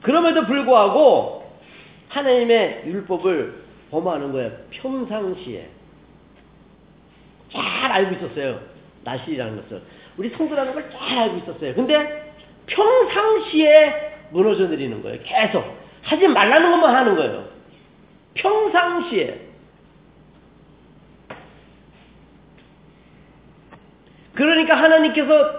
그럼에도 0.03 0.47
불구하고 0.47 1.51
하나님의 2.09 2.83
율법을 2.87 3.63
범하는 3.91 4.33
거예요. 4.33 4.53
평상시에. 4.71 5.69
잘 7.53 7.93
알고 7.93 8.15
있었어요. 8.15 8.61
나실이라는 9.05 9.63
것을. 9.63 9.83
우리 10.17 10.31
성도라는 10.31 10.75
걸 10.75 10.91
잘 10.91 11.19
알고 11.19 11.37
있었어요. 11.39 11.75
근데 11.75 12.33
평상시에 12.67 14.13
무너져 14.31 14.69
내리는 14.69 15.03
거예요. 15.03 15.19
계속. 15.25 15.65
하지 16.03 16.29
말라는 16.29 16.71
것만 16.71 16.95
하는 16.95 17.17
거예요. 17.17 17.45
평상시에. 18.35 19.50
그러니까 24.41 24.75
하나님께서 24.75 25.53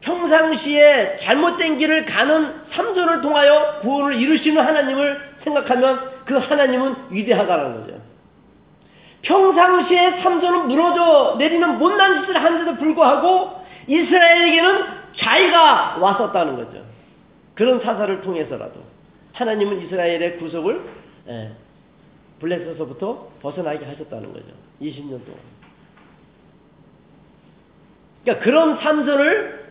평상시에 0.00 1.18
잘못된 1.22 1.76
길을 1.76 2.06
가는 2.06 2.54
삼손을 2.72 3.20
통하여 3.20 3.80
구원을 3.82 4.14
이루시는 4.16 4.64
하나님을 4.64 5.20
생각하면 5.44 6.24
그 6.24 6.34
하나님은 6.38 6.94
위대하다는 7.10 7.80
거죠. 7.80 8.00
평상시에 9.20 10.22
삼손은 10.22 10.68
무너져 10.68 11.36
내리는 11.38 11.78
못난 11.78 12.22
짓을 12.22 12.42
한데도 12.42 12.76
불구하고 12.76 13.62
이스라엘에게는 13.86 14.84
자기가 15.16 15.98
왔었다는 16.00 16.56
거죠. 16.56 16.82
그런 17.54 17.80
사사를 17.80 18.22
통해서라도 18.22 18.80
하나님은 19.34 19.82
이스라엘의 19.82 20.38
구속을 20.38 20.84
예, 21.28 21.52
블레셋에서부터 22.40 23.28
벗어나게 23.42 23.84
하셨다는 23.84 24.32
거죠. 24.32 24.46
20년 24.80 25.22
동안. 25.24 25.63
그러니까 28.24 28.44
그런 28.44 28.78
삼손을 28.78 29.64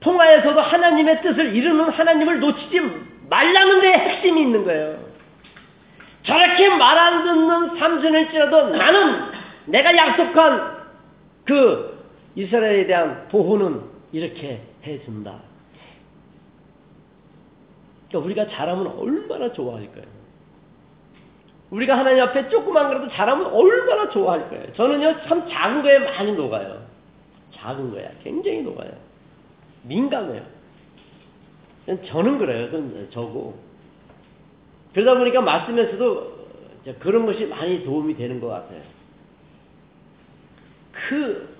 통하여서도 0.00 0.60
하나님의 0.60 1.22
뜻을 1.22 1.54
이루는 1.56 1.90
하나님을 1.90 2.40
놓치지 2.40 2.80
말라는 3.28 3.80
데 3.80 3.92
핵심이 3.92 4.40
있는 4.40 4.64
거예요. 4.64 4.98
저렇게 6.24 6.68
말 6.70 6.96
안 6.98 7.24
듣는 7.24 7.78
삼손일지라도 7.78 8.70
나는 8.70 9.32
내가 9.66 9.96
약속한 9.96 10.78
그 11.44 12.02
이스라엘에 12.36 12.86
대한 12.86 13.28
보호는 13.28 13.82
이렇게 14.12 14.62
해준다. 14.86 15.34
그러니까 18.08 18.26
우리가 18.26 18.56
잘하면 18.56 18.86
얼마나 18.98 19.52
좋아할까요? 19.52 20.04
우리가 21.70 21.98
하나님 21.98 22.22
앞에 22.22 22.48
조그만 22.50 22.88
거라도 22.88 23.08
잘하면 23.08 23.46
얼마나 23.46 24.08
좋아할 24.10 24.48
거예요. 24.48 24.72
저는요, 24.74 25.26
참 25.26 25.48
작은 25.48 25.82
거에 25.82 25.98
많이 25.98 26.32
녹아요. 26.32 26.83
작은 27.54 27.90
거야. 27.90 28.10
굉장히 28.22 28.62
녹아요. 28.62 28.92
민감해요. 29.82 30.42
저는 32.06 32.38
그래요. 32.38 33.10
저고. 33.10 33.58
그러다 34.92 35.18
보니까 35.18 35.40
말씀에서도 35.40 36.34
그런 37.00 37.26
것이 37.26 37.46
많이 37.46 37.84
도움이 37.84 38.16
되는 38.16 38.40
것 38.40 38.48
같아요. 38.48 38.80
그, 40.92 41.54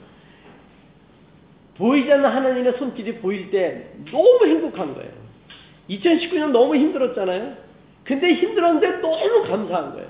보이지 1.77 2.11
않는 2.13 2.31
하나님의 2.31 2.75
손길이 2.79 3.17
보일 3.17 3.51
때 3.51 3.91
너무 4.11 4.47
행복한 4.47 4.95
거예요. 4.95 5.11
2019년 5.91 6.51
너무 6.51 6.77
힘들었잖아요. 6.77 7.57
근데 8.05 8.35
힘들었는데 8.35 9.01
너무 9.01 9.43
감사한 9.43 9.95
거예요. 9.95 10.09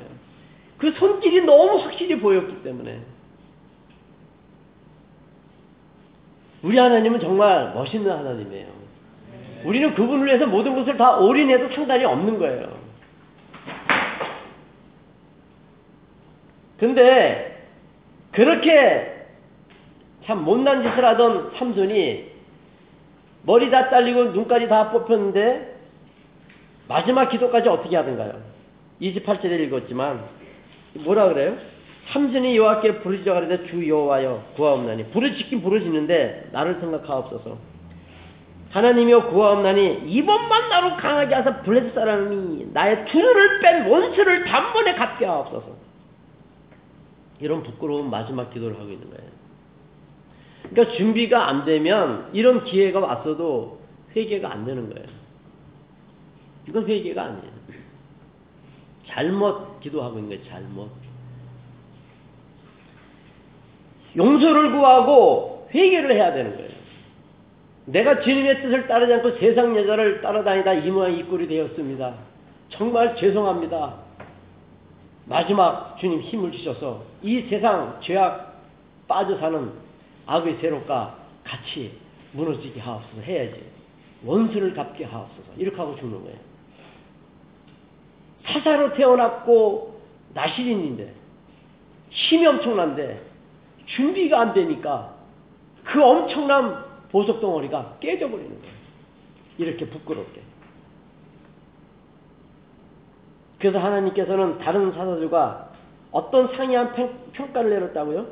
그 0.78 0.92
손길이 0.92 1.44
너무 1.44 1.78
확실히 1.78 2.18
보였기 2.20 2.62
때문에. 2.62 3.00
우리 6.64 6.78
하나님은 6.78 7.20
정말 7.20 7.72
멋있는 7.74 8.10
하나님이에요. 8.10 8.66
우리는 9.64 9.94
그분을 9.94 10.26
위해서 10.26 10.46
모든 10.46 10.74
것을 10.74 10.96
다 10.96 11.18
올인해도 11.18 11.74
상관이 11.74 12.04
없는 12.06 12.38
거예요. 12.38 12.72
근데 16.78 17.68
그렇게 18.32 19.26
참 20.24 20.42
못난 20.42 20.82
짓을 20.82 21.04
하던 21.04 21.52
삼손이 21.58 22.32
머리 23.42 23.70
다 23.70 23.90
잘리고 23.90 24.24
눈까지 24.24 24.66
다 24.68 24.90
뽑혔는데 24.90 25.76
마지막 26.88 27.28
기도까지 27.28 27.68
어떻게 27.68 27.94
하던가요? 27.94 28.40
28절에 29.02 29.60
읽었지만 29.66 30.24
뭐라 30.94 31.28
그래요? 31.28 31.58
삼손이 32.08 32.56
여호와께 32.56 33.00
부르짖어 33.00 33.34
가는데 33.34 33.66
주 33.66 33.88
여호와여 33.88 34.52
구하옵나니. 34.56 35.10
부르짖긴 35.10 35.62
부르짖는데 35.62 36.50
나를 36.52 36.80
생각하옵소서. 36.80 37.56
하나님이여 38.70 39.28
구하옵나니 39.28 40.02
이번만 40.06 40.68
나로 40.68 40.96
강하게 40.96 41.34
하사 41.34 41.62
블레셋 41.62 41.94
사람이 41.94 42.68
나의 42.72 43.06
투를 43.06 43.60
뺀 43.60 43.86
원수를 43.88 44.44
단번에 44.44 44.94
갚게 44.94 45.24
하옵소서. 45.24 45.84
이런 47.40 47.62
부끄러운 47.62 48.10
마지막 48.10 48.52
기도를 48.52 48.78
하고 48.78 48.90
있는 48.90 49.08
거예요. 49.10 49.30
그러니까 50.70 50.96
준비가 50.96 51.48
안 51.48 51.64
되면 51.64 52.30
이런 52.32 52.64
기회가 52.64 53.00
왔어도 53.00 53.80
회개가 54.16 54.50
안 54.50 54.64
되는 54.64 54.92
거예요. 54.92 55.08
이건 56.68 56.86
회개가 56.86 57.22
아니에요. 57.22 57.54
잘못 59.06 59.80
기도하고 59.80 60.18
있는 60.18 60.36
거예요 60.36 60.50
잘못 60.50 61.03
용서를 64.16 64.72
구하고 64.72 65.68
회개를 65.74 66.12
해야 66.12 66.32
되는 66.32 66.56
거예요. 66.56 66.74
내가 67.86 68.20
주님의 68.20 68.62
뜻을 68.62 68.86
따르지 68.86 69.12
않고 69.14 69.32
세상 69.38 69.76
여자를 69.76 70.22
따라다니다 70.22 70.72
이 70.74 70.90
모양 70.90 71.12
이 71.12 71.22
꼴이 71.22 71.48
되었습니다. 71.48 72.14
정말 72.70 73.16
죄송합니다. 73.16 73.94
마지막 75.26 75.98
주님 75.98 76.20
힘을 76.20 76.52
주셔서 76.52 77.02
이 77.22 77.42
세상 77.42 77.98
죄악 78.02 78.62
빠져 79.06 79.38
사는 79.38 79.72
악의 80.26 80.58
세력과 80.60 81.16
같이 81.44 81.98
무너지게 82.32 82.80
하옵소서 82.80 83.22
해야지. 83.22 83.62
원수를 84.24 84.74
갚게 84.74 85.04
하옵소서. 85.04 85.52
이렇게 85.58 85.76
하고 85.76 85.96
죽는 85.96 86.22
거예요. 86.22 86.38
사사로 88.46 88.94
태어났고 88.94 90.00
나시린인데 90.32 91.12
힘이 92.10 92.46
엄청난데 92.46 93.33
준비가 93.86 94.40
안 94.40 94.54
되니까 94.54 95.14
그 95.84 96.02
엄청난 96.02 96.84
보석 97.10 97.40
덩어리가 97.40 97.98
깨져버리는 98.00 98.50
거예요. 98.50 98.74
이렇게 99.58 99.88
부끄럽게. 99.88 100.42
그래서 103.58 103.78
하나님께서는 103.78 104.58
다른 104.58 104.92
사사들과 104.92 105.70
어떤 106.10 106.54
상이한 106.54 106.92
평가를 107.32 107.70
내렸다고요? 107.70 108.26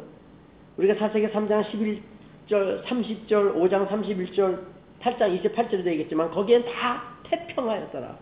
우리가 0.76 0.94
사세기 0.94 1.28
3장 1.28 1.64
11절, 1.70 2.84
30절, 2.84 3.54
5장 3.56 3.88
31절, 3.88 4.60
8장 5.00 5.42
28절에 5.42 5.84
되겠지만 5.84 6.30
거기엔 6.30 6.64
다 6.64 7.02
태평하였더라. 7.24 8.16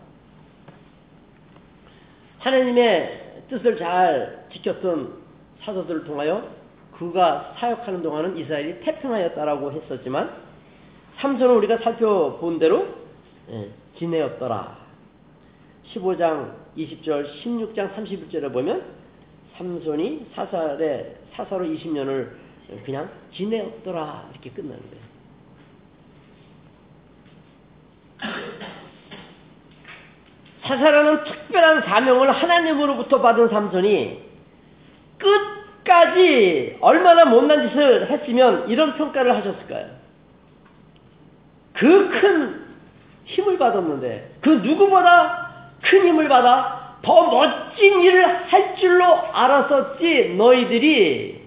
하나님의 2.39 3.43
뜻을 3.49 3.77
잘 3.77 4.45
지켰던 4.53 5.13
사도들을 5.63 6.05
통하여 6.05 6.60
그가 7.01 7.55
사역하는 7.57 8.03
동안은 8.03 8.37
이스라엘이 8.37 8.81
태평하였다라고 8.81 9.71
했었지만 9.71 10.31
삼손은 11.17 11.55
우리가 11.55 11.79
살펴본 11.79 12.59
대로 12.59 12.87
예, 13.49 13.71
지내었더라. 13.97 14.77
15장 15.93 16.53
20절, 16.77 17.43
16장 17.43 17.95
31절에 17.95 18.53
보면 18.53 18.83
삼손이 19.57 20.27
사살에 20.35 21.15
사사로 21.33 21.65
20년을 21.65 22.29
그냥 22.85 23.09
지내었더라 23.33 24.29
이렇게 24.31 24.51
끝나는 24.51 24.79
거예요. 24.79 25.11
사사라는 30.61 31.23
특별한 31.23 31.81
사명을 31.81 32.31
하나님으로부터 32.31 33.21
받은 33.21 33.49
삼손이 33.49 34.21
끝 35.17 35.60
까지 35.91 36.77
얼마나 36.79 37.25
못난 37.25 37.67
짓을 37.67 38.09
했으면 38.09 38.69
이런 38.69 38.95
평가를 38.95 39.35
하셨을까요? 39.35 39.87
그 41.73 42.09
큰 42.09 42.61
힘을 43.25 43.57
받았는데 43.57 44.35
그 44.41 44.49
누구보다 44.49 45.73
큰 45.81 46.07
힘을 46.07 46.29
받아 46.29 46.97
더 47.01 47.27
멋진 47.29 48.01
일을 48.03 48.25
할 48.25 48.75
줄로 48.77 49.03
알았었지 49.05 50.35
너희들이 50.37 51.41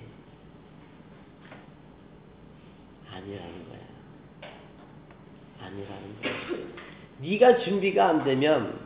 아니라는 3.14 3.52
거야. 3.68 4.50
아니라는 5.62 6.20
거야. 6.22 6.32
네가 7.20 7.58
준비가 7.64 8.08
안 8.08 8.24
되면 8.24 8.78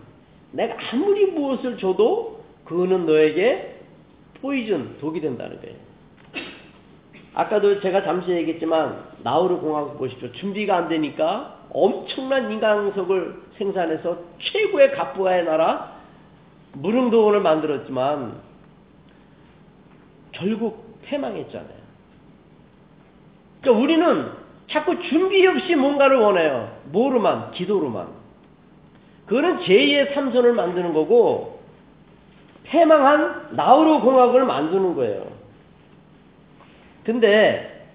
내가 0.53 0.77
아무리 0.93 1.27
무엇을 1.27 1.79
줘도 1.79 2.45
그거는 2.65 3.07
너에게 3.07 3.78
포이즌, 4.41 4.99
독이 4.99 5.21
된다는 5.21 5.61
거예요. 5.61 5.77
아까도 7.35 7.81
제가 7.81 8.03
잠시 8.03 8.31
얘기했지만 8.31 9.05
나우르 9.23 9.59
공화국 9.59 9.99
보십시오. 9.99 10.33
준비가 10.33 10.77
안 10.77 10.89
되니까 10.89 11.59
엄청난 11.71 12.51
인간석을 12.51 13.43
생산해서 13.59 14.19
최고의 14.39 14.93
갑부가의 14.93 15.45
나라 15.45 15.99
무릉도원을 16.73 17.41
만들었지만 17.41 18.41
결국 20.33 20.99
패망했잖아요. 21.03 21.79
그러니까 23.61 23.83
우리는 23.83 24.33
자꾸 24.71 25.01
준비 25.09 25.47
없이 25.47 25.75
뭔가를 25.75 26.19
원해요. 26.19 26.77
뭐로만? 26.87 27.53
기도로만. 27.53 28.09
그거는 29.27 29.59
제2의 29.61 30.15
삼손을 30.15 30.53
만드는 30.53 30.93
거고 30.93 31.58
패망한 32.69 33.49
나우르 33.53 34.01
공화국을 34.01 34.45
만드는 34.45 34.95
거예요. 34.95 35.27
근데 37.05 37.87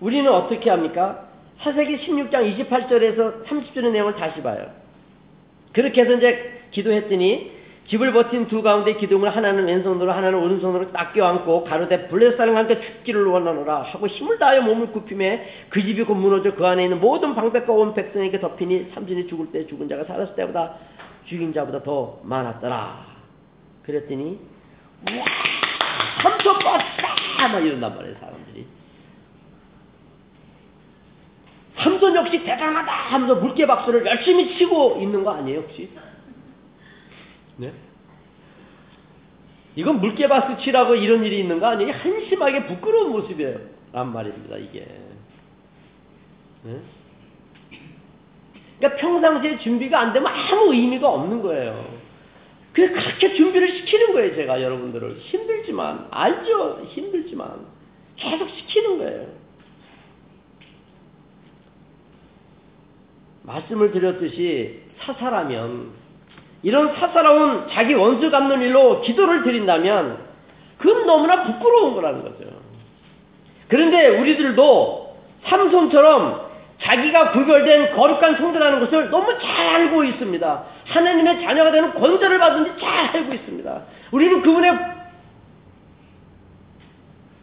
우리는 0.00 0.30
어떻게 0.32 0.70
합니까? 0.70 1.28
사세기 1.58 1.98
16장 1.98 2.68
28절에서 2.68 3.44
30절의 3.44 3.92
내용을 3.92 4.16
다시 4.16 4.42
봐요. 4.42 4.66
그렇게 5.72 6.02
해서 6.02 6.14
이제 6.14 6.62
기도했더니 6.72 7.52
집을 7.88 8.12
버틴 8.12 8.46
두 8.46 8.62
가운데 8.62 8.94
기둥을 8.94 9.34
하나는 9.34 9.66
왼손으로 9.66 10.12
하나는 10.12 10.38
오른손으로 10.38 10.92
딱 10.92 11.12
껴안고 11.12 11.64
가로대 11.64 12.08
블레사랑 12.08 12.56
함께 12.56 12.80
죽기를 12.80 13.26
원하노라 13.26 13.82
하고 13.82 14.06
힘을 14.06 14.38
다하여 14.38 14.62
몸을 14.62 14.92
굽힘에 14.92 15.66
그 15.68 15.82
집이 15.82 16.04
곧 16.04 16.14
무너져 16.14 16.54
그 16.54 16.66
안에 16.66 16.84
있는 16.84 17.00
모든 17.00 17.34
방백과 17.34 17.72
온 17.72 17.92
백성에게 17.94 18.40
덮이니 18.40 18.92
삼진이 18.94 19.26
죽을 19.26 19.50
때 19.50 19.66
죽은 19.66 19.88
자가 19.88 20.04
살았을 20.04 20.34
때보다 20.36 20.76
죽인 21.26 21.52
자보다 21.52 21.82
더 21.82 22.20
많았더라. 22.22 23.11
그랬더니 23.84 24.38
와 25.06 25.24
삼천 26.22 26.58
뻗다 26.58 27.48
막 27.48 27.58
이런단 27.58 27.94
말이에요 27.94 28.16
사람들이. 28.18 28.66
삼손 31.76 32.14
역시 32.14 32.44
대단하다 32.44 32.92
하면서 32.92 33.34
물개 33.36 33.66
박수를 33.66 34.06
열심히 34.06 34.56
치고 34.56 34.98
있는 35.00 35.24
거 35.24 35.32
아니에요 35.32 35.60
혹시? 35.60 35.90
네? 37.56 37.72
이건 39.74 40.00
물개 40.00 40.28
박수 40.28 40.62
치라고 40.62 40.94
이런 40.94 41.24
일이 41.24 41.40
있는 41.40 41.58
거 41.58 41.66
아니에요? 41.66 41.92
한심하게 41.92 42.66
부끄러운 42.66 43.10
모습이에요. 43.10 43.58
란 43.92 44.12
말입니다 44.12 44.56
이게. 44.56 44.86
네? 46.62 46.80
그러니까 48.78 49.00
평상시에 49.00 49.58
준비가 49.58 50.00
안 50.00 50.12
되면 50.12 50.30
아무 50.32 50.72
의미가 50.72 51.08
없는 51.08 51.42
거예요. 51.42 51.91
그래서 52.72 52.94
그렇게 52.94 53.34
준비를 53.34 53.76
시키는 53.78 54.12
거예요, 54.12 54.34
제가 54.34 54.62
여러분들을. 54.62 55.18
힘들지만, 55.18 56.08
알죠? 56.10 56.86
힘들지만. 56.88 57.66
계속 58.16 58.48
시키는 58.48 58.98
거예요. 58.98 59.26
말씀을 63.42 63.90
드렸듯이 63.90 64.82
사사라면 65.00 65.90
이런 66.62 66.94
사사로운 66.94 67.68
자기 67.70 67.92
원수 67.94 68.30
갚는 68.30 68.62
일로 68.62 69.00
기도를 69.02 69.42
드린다면 69.42 70.18
그건 70.78 71.06
너무나 71.06 71.42
부끄러운 71.44 71.94
거라는 71.94 72.22
거죠. 72.22 72.44
그런데 73.68 74.08
우리들도 74.08 75.16
삼손처럼 75.44 76.51
자기가 76.82 77.30
구별된 77.30 77.94
거룩한 77.94 78.36
성도라는 78.36 78.80
것을 78.80 79.10
너무 79.10 79.38
잘 79.38 79.66
알고 79.76 80.04
있습니다. 80.04 80.62
하나님의 80.86 81.42
자녀가 81.42 81.70
되는 81.70 81.94
권세를 81.94 82.38
받은지 82.38 82.72
잘 82.80 83.16
알고 83.16 83.32
있습니다. 83.32 83.82
우리는 84.10 84.42
그분의 84.42 84.78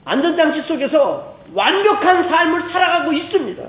안전장치 0.06 0.64
속에서 0.64 1.38
완벽한 1.54 2.28
삶을 2.30 2.70
살아가고 2.72 3.14
있습니다. 3.14 3.64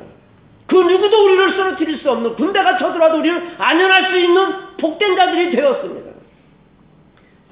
그 0.66 0.76
누구도 0.76 1.24
우리를 1.24 1.52
쓰러뜨릴 1.52 1.98
수 1.98 2.11
없는 2.11 2.35
군대가 2.35 2.78
쳐들어도 2.78 3.18
우리를 3.18 3.54
안전할 3.59 4.06
수 4.06 4.18
있는 4.18 4.76
복된 4.78 5.16
자들이 5.16 5.50
되었습니다. 5.50 6.11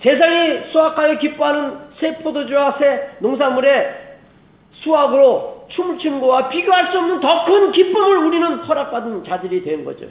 세상이 0.03 0.71
수확하여 0.71 1.19
기뻐하는 1.19 1.79
새 1.99 2.17
포도주와 2.19 2.77
새 2.79 3.17
농산물의 3.19 4.19
수확으로 4.75 5.58
춤을 5.69 5.99
추는 5.99 6.21
것과 6.21 6.49
비교할 6.49 6.91
수 6.93 6.99
없는 6.99 7.21
더 7.21 7.45
큰 7.45 7.73
기쁨을 7.73 8.19
우리는 8.27 8.59
허락받은 8.59 9.25
자들이 9.25 9.63
된 9.63 9.85
거죠. 9.85 10.07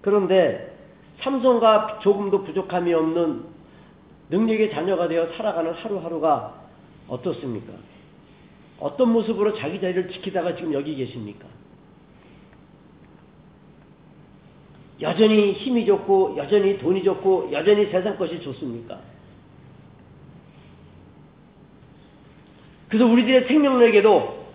그런데 0.00 0.76
삼손과 1.20 1.98
조금도 2.00 2.44
부족함이 2.44 2.92
없는 2.94 3.44
능력의 4.30 4.70
자녀가 4.72 5.08
되어 5.08 5.26
살아가는 5.36 5.72
하루하루가 5.72 6.54
어떻습니까? 7.08 7.72
어떤 8.78 9.10
모습으로 9.12 9.54
자기 9.54 9.80
자리를 9.80 10.10
지키다가 10.10 10.54
지금 10.54 10.72
여기 10.72 10.94
계십니까? 10.94 11.46
여전히 15.00 15.52
힘이 15.52 15.86
좋고, 15.86 16.36
여전히 16.36 16.78
돈이 16.78 17.02
좋고, 17.04 17.50
여전히 17.52 17.86
세상 17.86 18.16
것이 18.16 18.40
좋습니까? 18.40 19.00
그래서 22.88 23.06
우리들의 23.06 23.46
생명력에도 23.46 24.46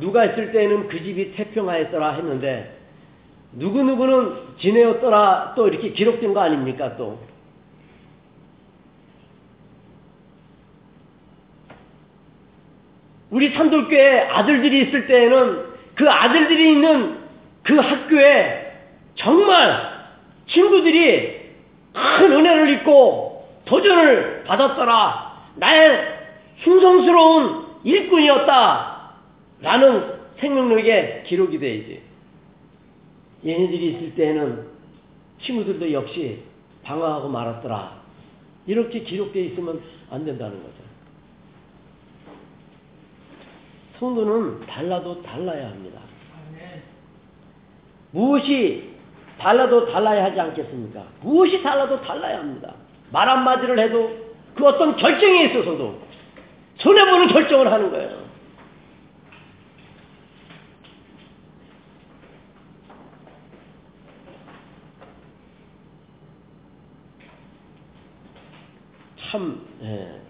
누가 0.00 0.24
있을 0.24 0.52
때는 0.52 0.88
그 0.88 1.02
집이 1.02 1.34
태평하였더라 1.34 2.12
했는데, 2.12 2.78
누구누구는 3.52 4.56
지내었더라 4.58 5.54
또 5.56 5.68
이렇게 5.68 5.90
기록된 5.90 6.34
거 6.34 6.40
아닙니까 6.40 6.96
또. 6.96 7.18
우리 13.30 13.50
산돌교회 13.50 14.28
아들들이 14.30 14.82
있을 14.82 15.06
때에는 15.08 15.64
그 15.96 16.08
아들들이 16.08 16.72
있는 16.72 17.18
그 17.64 17.76
학교에 17.76 18.72
정말 19.16 19.94
친구들이 20.48 21.42
큰 21.92 22.32
은혜를 22.32 22.68
입고 22.74 23.48
도전을 23.64 24.44
받았더라. 24.44 25.48
나의 25.56 26.14
숭성스러운 26.62 27.63
일꾼이었다. 27.84 29.10
라는 29.60 30.14
생명력에 30.38 31.24
기록이 31.26 31.58
돼야지. 31.58 32.02
얘네들이 33.46 33.92
있을 33.92 34.14
때에는 34.14 34.66
친구들도 35.42 35.92
역시 35.92 36.42
방황하고 36.82 37.28
말았더라. 37.28 38.02
이렇게 38.66 39.00
기록되어 39.00 39.42
있으면 39.44 39.80
안 40.10 40.24
된다는 40.24 40.56
거죠. 40.62 40.74
성도는 43.98 44.66
달라도 44.66 45.22
달라야 45.22 45.68
합니다. 45.68 46.00
무엇이 48.10 48.94
달라도 49.38 49.90
달라야 49.90 50.24
하지 50.24 50.40
않겠습니까? 50.40 51.04
무엇이 51.20 51.62
달라도 51.62 52.00
달라야 52.00 52.38
합니다. 52.38 52.74
말 53.10 53.28
한마디를 53.28 53.78
해도 53.78 54.10
그 54.54 54.66
어떤 54.66 54.96
결정에 54.96 55.44
있어서도 55.46 56.00
손해보는 56.78 57.28
결정을 57.28 57.70
하는 57.70 57.90
거예요. 57.90 58.24
참, 69.30 69.66
예. 69.82 70.20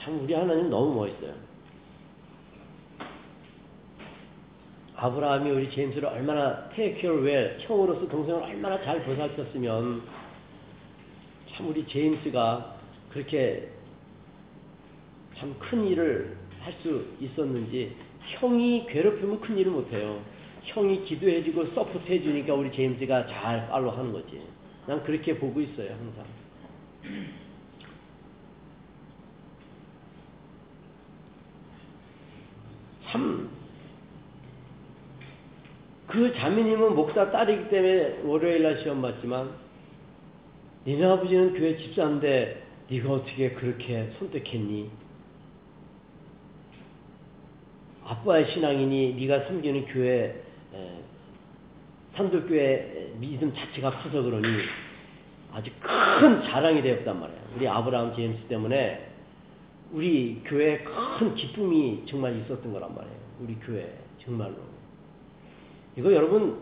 참 0.00 0.20
우리 0.22 0.34
하나님 0.34 0.68
너무 0.70 0.94
멋있어요. 0.94 1.34
아브라함이 4.96 5.50
우리 5.50 5.70
제임스를 5.70 6.08
얼마나 6.08 6.68
take 6.70 7.12
care 7.20 7.39
well 7.39 7.58
형으로서 7.60 8.08
동생을 8.08 8.42
얼마나 8.42 8.82
잘 8.82 9.04
보살폈으면 9.04 10.02
참 11.54 11.68
우리 11.68 11.86
제임스가 11.86 12.76
그렇게 13.12 13.75
참 15.38 15.54
큰 15.58 15.86
일을 15.86 16.36
할 16.60 16.72
수 16.82 17.06
있었는지 17.20 17.94
형이 18.40 18.86
괴롭히면 18.88 19.40
큰 19.40 19.56
일을 19.56 19.70
못해요. 19.70 20.20
형이 20.64 21.04
기도해주고 21.04 21.66
support 21.66 22.10
해주니까 22.10 22.54
우리 22.54 22.72
제임스가 22.72 23.28
잘 23.28 23.68
follow 23.68 23.90
하는 23.92 24.12
거지. 24.12 24.42
난 24.86 25.02
그렇게 25.04 25.38
보고 25.38 25.60
있어요 25.60 25.90
항상. 25.92 26.24
참, 33.08 33.48
그 36.08 36.34
자매님은 36.34 36.94
목사 36.96 37.30
딸이기 37.30 37.68
때문에 37.68 38.22
월요일날 38.24 38.82
시험 38.82 39.00
봤지만, 39.00 39.50
니네 40.84 41.04
아버지는 41.04 41.54
교회 41.54 41.76
집사인데, 41.76 42.64
네가 42.90 43.12
어떻게 43.12 43.52
그렇게 43.52 44.12
선택했니? 44.18 45.05
아빠의 48.06 48.52
신앙이니 48.52 49.14
네가 49.14 49.46
섬기는 49.46 49.86
교회 49.86 50.42
산돌교회 52.14 53.14
믿음 53.18 53.52
자체가 53.54 53.90
커서 53.90 54.22
그러니 54.22 54.46
아주 55.52 55.70
큰 55.80 56.42
자랑이 56.42 56.82
되었단 56.82 57.20
말이에요. 57.20 57.40
우리 57.56 57.68
아브라함 57.68 58.14
제임스 58.14 58.44
때문에 58.48 59.10
우리 59.92 60.40
교회에 60.44 60.78
큰 60.78 61.34
기쁨이 61.34 62.04
정말 62.06 62.36
있었던 62.38 62.72
거란 62.72 62.94
말이에요. 62.94 63.16
우리 63.40 63.54
교회 63.56 63.92
정말로. 64.24 64.56
이거 65.96 66.12
여러분 66.12 66.58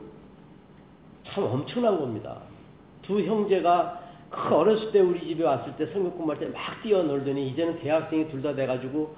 참 1.25 1.45
엄청난 1.45 1.99
겁니다. 1.99 2.43
두 3.03 3.21
형제가 3.21 4.03
그 4.31 4.55
어렸을 4.55 4.93
때 4.93 5.01
우리 5.01 5.21
집에 5.29 5.45
왔을 5.45 5.77
때 5.77 5.87
성경 5.87 6.11
공부할 6.13 6.41
때 6.41 6.47
막 6.49 6.83
뛰어놀더니 6.83 7.49
이제는 7.51 7.79
대학생이 7.81 8.29
둘 8.31 8.43
다 8.43 8.55
돼가지고 8.55 9.15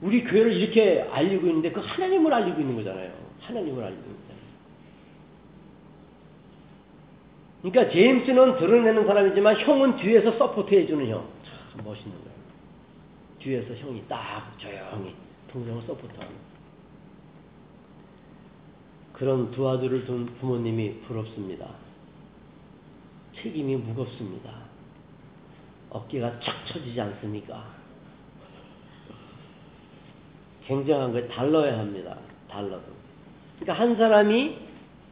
우리 0.00 0.22
교회를 0.22 0.52
이렇게 0.52 1.02
알리고 1.10 1.46
있는데 1.48 1.72
그 1.72 1.80
하나님을 1.80 2.32
알리고 2.32 2.60
있는 2.60 2.76
거잖아요. 2.76 3.12
하나님을 3.40 3.84
알리고 3.84 4.02
있는 4.02 4.16
거잖아요. 4.16 4.38
그러니까 7.62 7.92
제임스는 7.92 8.58
드러내는 8.58 9.06
사람이지만 9.06 9.60
형은 9.60 9.96
뒤에서 9.96 10.38
support 10.38 10.74
해주는 10.74 11.08
형. 11.08 11.28
참 11.44 11.84
멋있는 11.84 12.16
거예요. 12.16 12.38
뒤에서 13.40 13.74
형이 13.74 14.04
딱 14.08 14.56
조용히 14.58 15.14
동생을 15.50 15.82
support하는 15.82 16.48
그런 19.12 19.50
두 19.50 19.68
아들을 19.68 20.04
둔 20.06 20.26
부모님이 20.38 21.00
부럽습니다. 21.00 21.68
책임이 23.34 23.76
무겁습니다. 23.76 24.68
어깨가 25.90 26.38
착 26.40 26.66
쳐지지 26.66 27.00
않습니까? 27.00 27.77
굉장한 30.68 31.12
걸 31.12 31.28
달러야 31.28 31.78
합니다. 31.78 32.16
달러도. 32.50 32.84
그러니까 33.58 33.82
한 33.82 33.96
사람이 33.96 34.58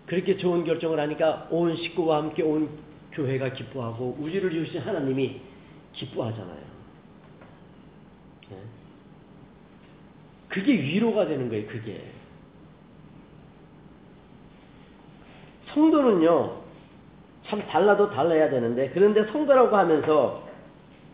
그렇게 0.05 0.37
좋은 0.37 0.65
결정을 0.65 1.01
하니까 1.01 1.49
온 1.51 1.75
식구와 1.75 2.19
함께 2.19 2.43
온 2.43 2.69
교회가 3.13 3.55
기뻐하고 3.55 4.19
우주를 4.21 4.53
이루신 4.53 4.83
하나님이 4.83 5.41
기뻐하잖아요. 5.95 6.61
네. 8.51 8.57
그게 10.49 10.75
위로가 10.75 11.27
되는 11.27 11.49
거예요, 11.49 11.67
그게. 11.67 12.05
성도는요, 15.73 16.61
참 17.47 17.67
달라도 17.67 18.11
달라야 18.11 18.51
되는데, 18.51 18.91
그런데 18.91 19.25
성도라고 19.33 19.75
하면서, 19.75 20.47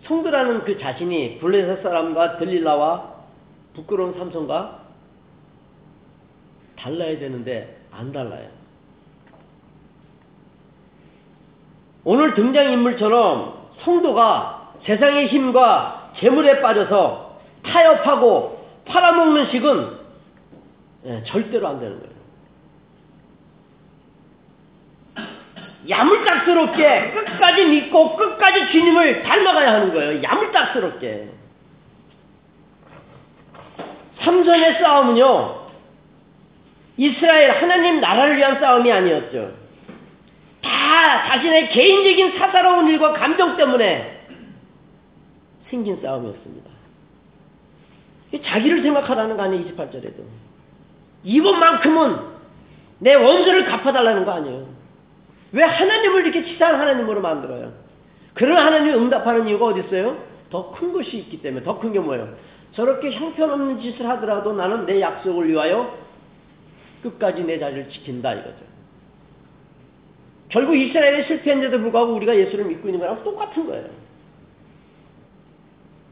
성도라는 0.04 0.64
그 0.64 0.78
자신이 0.78 1.38
블레셋 1.38 1.82
사람과 1.82 2.38
들릴라와 2.38 3.11
부끄러운 3.74 4.14
삼성과 4.14 4.80
달라야 6.76 7.18
되는데, 7.18 7.78
안 7.90 8.12
달라요. 8.12 8.48
오늘 12.04 12.34
등장인물처럼 12.34 13.68
성도가 13.84 14.74
세상의 14.84 15.28
힘과 15.28 16.12
재물에 16.18 16.60
빠져서 16.60 17.40
타협하고 17.62 18.66
팔아먹는 18.86 19.50
식은 19.50 19.98
예, 21.04 21.22
절대로 21.24 21.68
안 21.68 21.80
되는 21.80 21.98
거예요. 21.98 22.12
야물딱스럽게 25.88 27.10
끝까지 27.12 27.64
믿고 27.66 28.16
끝까지 28.16 28.70
주님을 28.70 29.22
닮아가야 29.22 29.74
하는 29.74 29.92
거예요. 29.92 30.22
야물딱스럽게. 30.22 31.28
삼선의 34.22 34.78
싸움은요, 34.80 35.62
이스라엘 36.96 37.50
하나님 37.52 38.00
나라를 38.00 38.36
위한 38.36 38.60
싸움이 38.60 38.90
아니었죠. 38.90 39.52
다 40.62 41.28
자신의 41.28 41.70
개인적인 41.70 42.38
사사로운 42.38 42.88
일과 42.88 43.12
감정 43.14 43.56
때문에 43.56 44.26
생긴 45.70 46.00
싸움이었습니다. 46.00 46.70
자기를 48.44 48.82
생각하라는 48.82 49.36
거 49.36 49.42
아니에요, 49.42 49.64
28절에도. 49.74 50.22
이번만큼은 51.24 52.16
내 53.00 53.14
원수를 53.14 53.66
갚아달라는 53.66 54.24
거 54.24 54.32
아니에요. 54.32 54.66
왜 55.52 55.62
하나님을 55.64 56.22
이렇게 56.26 56.44
치사한 56.44 56.76
하나님으로 56.76 57.20
만들어요? 57.20 57.72
그런 58.34 58.56
하나님이 58.64 58.94
응답하는 58.94 59.48
이유가 59.48 59.66
어디 59.66 59.80
있어요? 59.80 60.16
더 60.50 60.70
큰 60.72 60.92
것이 60.92 61.16
있기 61.18 61.42
때문에 61.42 61.64
더 61.64 61.78
큰 61.78 61.92
게 61.92 61.98
뭐예요? 61.98 62.34
저렇게 62.74 63.12
형편없는 63.12 63.80
짓을 63.80 64.08
하더라도 64.08 64.52
나는 64.54 64.86
내 64.86 65.00
약속을 65.00 65.48
위하여 65.48 65.98
끝까지 67.02 67.44
내 67.44 67.58
자리를 67.58 67.90
지킨다 67.90 68.32
이거죠. 68.34 68.72
결국 70.48 70.76
이스라엘이 70.76 71.26
실패했는데도 71.26 71.82
불구하고 71.82 72.14
우리가 72.14 72.36
예수를 72.36 72.66
믿고 72.66 72.88
있는 72.88 73.00
거랑 73.00 73.24
똑같은 73.24 73.66
거예요. 73.66 74.02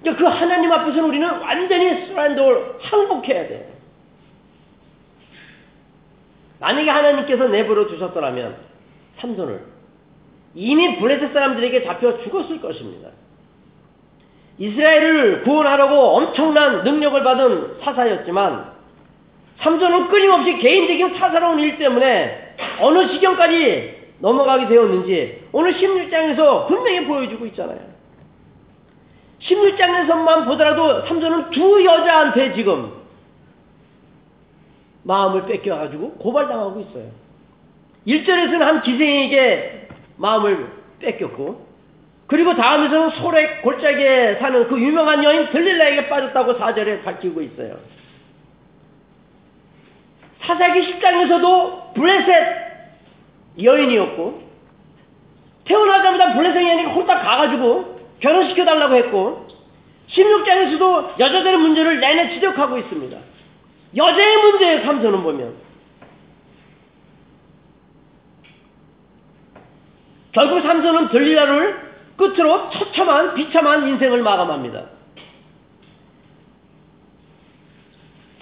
그 0.02 0.24
하나님 0.24 0.72
앞에서는 0.72 1.04
우리는 1.04 1.28
완전히 1.28 2.06
스란돌 2.06 2.78
항복해야 2.80 3.48
돼요. 3.48 3.66
만약에 6.58 6.90
하나님께서 6.90 7.48
내버려 7.48 7.86
두셨더라면 7.86 8.56
삼손을 9.18 9.64
이미 10.54 10.98
블레셋 10.98 11.32
사람들에게 11.32 11.84
잡혀 11.84 12.22
죽었을 12.22 12.60
것입니다. 12.60 13.10
이스라엘을 14.60 15.42
구원하려고 15.42 16.16
엄청난 16.16 16.84
능력을 16.84 17.24
받은 17.24 17.78
사사였지만 17.82 18.70
삼손은 19.58 20.08
끊임없이 20.08 20.58
개인적인 20.58 21.18
사사로운 21.18 21.58
일 21.60 21.78
때문에 21.78 22.56
어느 22.78 23.08
지경까지 23.08 24.00
넘어가게 24.18 24.68
되었는지 24.68 25.48
오늘 25.52 25.72
16장에서 25.72 26.68
분명히 26.68 27.06
보여주고 27.06 27.46
있잖아요. 27.46 27.80
16장에서만 29.40 30.44
보더라도 30.44 31.06
삼손은 31.06 31.50
두 31.50 31.82
여자한테 31.82 32.54
지금 32.54 32.92
마음을 35.04 35.46
뺏겨가지고 35.46 36.12
고발당하고 36.18 36.80
있어요. 36.80 37.10
1절에서는 38.06 38.58
한 38.58 38.82
기생에게 38.82 39.88
마음을 40.18 40.70
뺏겼고 40.98 41.69
그리고 42.30 42.54
다음에서는 42.54 43.10
소렉 43.10 43.60
골짜기에 43.62 44.36
사는 44.36 44.68
그 44.68 44.80
유명한 44.80 45.24
여인 45.24 45.50
들릴라에게 45.50 46.08
빠졌다고 46.08 46.58
사절에 46.58 47.02
밝히고 47.02 47.42
있어요. 47.42 47.76
사사기 50.42 50.80
10장에서도 50.80 51.94
블레셋 51.94 52.56
여인이었고 53.60 54.42
태어나자마자 55.64 56.34
블레셋 56.34 56.62
여인이 56.62 56.84
홀딱 56.92 57.20
가가지고 57.20 58.00
결혼시켜달라고 58.20 58.94
했고 58.94 59.48
16장에서도 60.08 61.18
여자들의 61.18 61.58
문제를 61.58 61.98
내내 61.98 62.34
지적하고 62.34 62.78
있습니다. 62.78 63.18
여자의 63.96 64.36
문제에 64.36 64.84
삼선은 64.84 65.22
보면 65.24 65.54
결국 70.30 70.60
삼선은 70.60 71.08
들리라를 71.08 71.89
끝으로 72.20 72.68
처참한 72.70 73.34
비참한 73.34 73.88
인생을 73.88 74.22
마감합니다. 74.22 74.84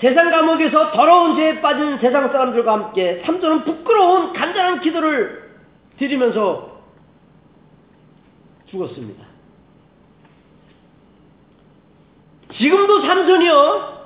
세상 0.01 0.31
감옥에서 0.31 0.93
더러운 0.93 1.37
죄에 1.37 1.61
빠진 1.61 1.99
세상 1.99 2.29
사람들과 2.31 2.73
함께 2.73 3.23
삼손은 3.25 3.65
부끄러운 3.65 4.33
간절한 4.33 4.81
기도를 4.81 5.49
드리면서 5.99 6.83
죽었습니다. 8.67 9.25
지금도 12.55 13.01
삼손이요 13.03 13.99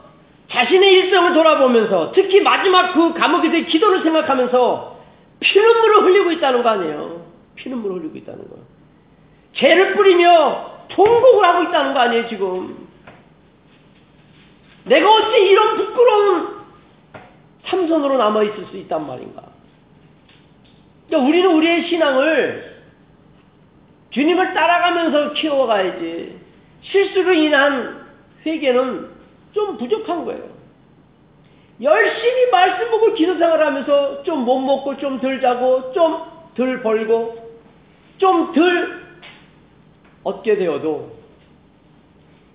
자신의 0.51 0.93
일생을 0.93 1.33
돌아보면서 1.33 2.13
특히 2.15 2.41
마지막 2.41 2.93
그 2.93 3.15
감옥에서의 3.15 3.67
기도를 3.67 4.03
생각하면서 4.03 5.01
피눈물을 5.41 6.05
흘리고 6.05 6.31
있다는 6.33 6.63
거 6.63 6.69
아니에요. 6.69 7.27
피눈물을 7.57 7.99
흘리고 7.99 8.19
있다는 8.19 8.49
거. 8.49 8.62
죄를 9.55 9.95
뿌리며 9.95 10.87
통곡을 10.89 11.45
하고 11.45 11.63
있다는 11.65 11.95
거 11.95 12.01
아니에요, 12.01 12.29
지금. 12.29 12.89
내가 14.85 15.11
어찌 15.11 15.41
이런 15.41 15.77
부끄러운 15.77 16.63
삼손으로 17.67 18.17
남아있을 18.17 18.67
수 18.67 18.77
있단 18.79 19.07
말인가. 19.07 19.43
그러니까 21.07 21.29
우리는 21.29 21.51
우리의 21.55 21.89
신앙을 21.89 22.83
주님을 24.11 24.55
따라가면서 24.55 25.33
키워가야지. 25.35 26.41
실수로 26.83 27.33
인한 27.33 28.07
회개는 28.45 29.09
좀 29.53 29.79
부족한 29.79 30.25
거예요. 30.25 30.51
열심히 31.81 32.51
말씀 32.51 32.91
보고 32.91 33.15
기도 33.15 33.39
생활 33.39 33.65
하면서 33.65 34.23
좀 34.25 34.45
못 34.45 34.61
먹고 34.61 34.97
좀 34.99 35.21
덜 35.21 35.41
자고 35.41 35.93
좀 35.93 36.23
덜 36.55 36.83
벌고 36.83 37.51
좀 38.19 38.53
덜 38.53 39.02
얻게 40.25 40.57
되어도 40.57 41.23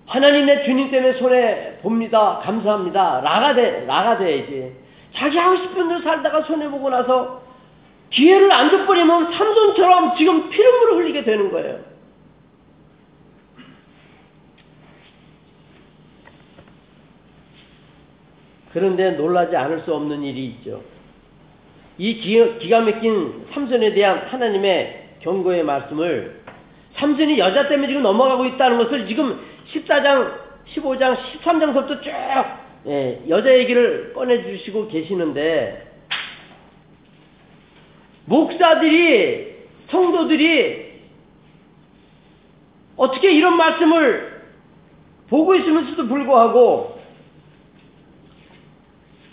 하나님 0.06 0.46
내 0.46 0.64
주님 0.64 0.90
때문에 0.90 1.12
손해 1.14 1.78
봅니다. 1.82 2.40
감사합니다. 2.42 3.20
라가 3.20 3.54
돼, 3.54 3.84
라가 3.86 4.16
돼야지. 4.16 4.72
자기 5.14 5.36
하고 5.36 5.56
싶은 5.56 5.88
대로 5.88 6.00
살다가 6.00 6.42
손해보고 6.42 6.88
나서 6.88 7.42
기회를 8.10 8.50
안 8.50 8.70
줘버리면 8.70 9.32
삼손처럼 9.32 10.16
지금 10.16 10.48
피눈물을 10.48 10.96
흘리게 10.96 11.24
되는 11.24 11.52
거예요. 11.52 11.80
그런데 18.72 19.10
놀라지 19.12 19.56
않을 19.56 19.80
수 19.80 19.94
없는 19.94 20.22
일이 20.22 20.46
있죠. 20.46 20.82
이 21.98 22.14
기가 22.60 22.80
막힌 22.80 23.46
삼손에 23.52 23.92
대한 23.92 24.26
하나님의 24.28 25.16
경고의 25.20 25.64
말씀을 25.64 26.40
삼손이 26.98 27.38
여자 27.38 27.68
때문에 27.68 27.88
지금 27.88 28.02
넘어가고 28.02 28.44
있다는 28.46 28.78
것을 28.78 29.06
지금 29.06 29.38
14장, 29.72 30.38
15장, 30.74 31.16
13장서부터 31.42 32.02
쭉 32.02 32.10
예, 32.86 33.22
여자 33.28 33.56
얘기를 33.56 34.12
꺼내주시고 34.14 34.88
계시는데 34.88 35.86
목사들이 38.26 39.56
성도들이 39.88 40.88
어떻게 42.96 43.32
이런 43.32 43.56
말씀을 43.56 44.42
보고 45.28 45.54
있으면서도 45.54 46.08
불구하고 46.08 46.98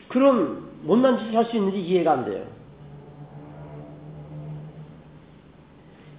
그런 0.08 0.66
못난 0.84 1.18
짓을 1.20 1.36
할 1.36 1.46
수 1.46 1.58
있는지 1.58 1.80
이해가 1.82 2.12
안 2.12 2.26
돼요. 2.26 2.55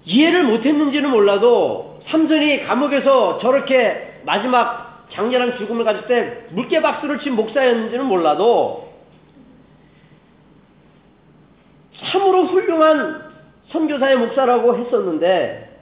이해를 0.06 0.44
못했는지는 0.44 1.10
몰라도 1.10 2.00
삼손이 2.06 2.64
감옥에서 2.64 3.38
저렇게 3.40 4.20
마지막 4.24 5.08
장렬한 5.10 5.58
죽음을 5.58 5.84
가질 5.84 6.06
때 6.06 6.46
물개 6.50 6.80
박수를 6.80 7.20
친 7.20 7.34
목사였는지는 7.34 8.06
몰라도 8.06 8.92
참으로 12.10 12.44
훌륭한 12.46 13.32
선교사의 13.68 14.16
목사라고 14.18 14.76
했었는데 14.78 15.80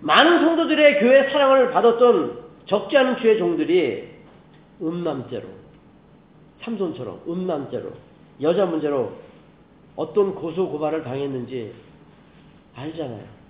많은 0.00 0.40
성도들의 0.40 1.00
교회 1.00 1.30
사랑을 1.30 1.70
받았던 1.70 2.38
적지 2.66 2.96
않은 2.96 3.18
주의 3.18 3.38
종들이 3.38 4.08
음란죄로 4.82 5.48
삼손처럼 6.62 7.22
음란죄로 7.26 7.90
여자 8.42 8.66
문제로 8.66 9.12
어떤 9.96 10.34
고소 10.34 10.68
고발을 10.70 11.04
당했는지 11.04 11.72
알잖아요. 12.80 13.40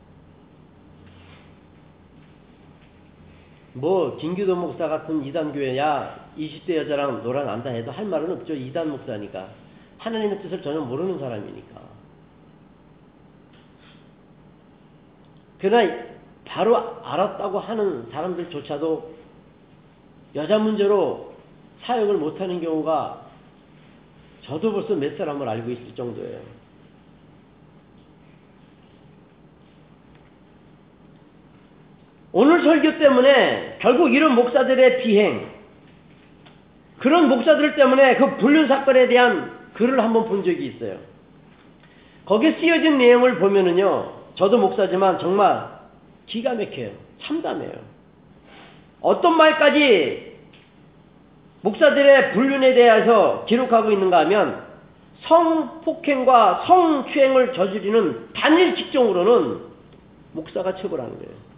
뭐 3.74 4.16
김규도 4.16 4.56
목사 4.56 4.88
같은 4.88 5.24
이단 5.24 5.52
교회야 5.52 6.30
20대 6.36 6.76
여자랑 6.76 7.22
놀아난다 7.22 7.70
해도 7.70 7.90
할 7.92 8.04
말은 8.06 8.32
없죠. 8.32 8.54
이단 8.54 8.90
목사니까. 8.90 9.48
하나님의 9.98 10.42
뜻을 10.42 10.62
전혀 10.62 10.80
모르는 10.80 11.18
사람이니까. 11.18 11.80
그러나 15.60 16.04
바로 16.44 16.76
알았다고 17.04 17.60
하는 17.60 18.10
사람들조차도 18.10 19.14
여자 20.34 20.58
문제로 20.58 21.34
사역을 21.82 22.16
못하는 22.16 22.60
경우가 22.60 23.26
저도 24.42 24.72
벌써 24.72 24.94
몇 24.94 25.16
사람을 25.16 25.48
알고 25.48 25.70
있을 25.70 25.94
정도예요. 25.94 26.59
오늘 32.32 32.62
설교 32.62 32.98
때문에 32.98 33.78
결국 33.80 34.14
이런 34.14 34.34
목사들의 34.34 35.02
비행, 35.02 35.50
그런 36.98 37.28
목사들 37.28 37.74
때문에 37.74 38.16
그 38.16 38.36
불륜 38.36 38.68
사건에 38.68 39.08
대한 39.08 39.58
글을 39.74 40.00
한번 40.00 40.26
본 40.26 40.44
적이 40.44 40.66
있어요. 40.66 40.98
거기에 42.26 42.58
쓰여진 42.60 42.98
내용을 42.98 43.38
보면은요, 43.38 44.12
저도 44.36 44.58
목사지만 44.58 45.18
정말 45.18 45.66
기가 46.26 46.54
막혀요. 46.54 46.90
참담해요. 47.22 47.72
어떤 49.00 49.36
말까지 49.36 50.36
목사들의 51.62 52.32
불륜에 52.32 52.74
대해서 52.74 53.44
기록하고 53.46 53.90
있는가 53.90 54.20
하면 54.20 54.62
성폭행과 55.22 56.64
성추행을 56.66 57.52
저지르는 57.54 58.28
단일 58.34 58.76
직종으로는 58.76 59.60
목사가 60.32 60.76
처벌하는 60.76 61.18
거예요. 61.18 61.49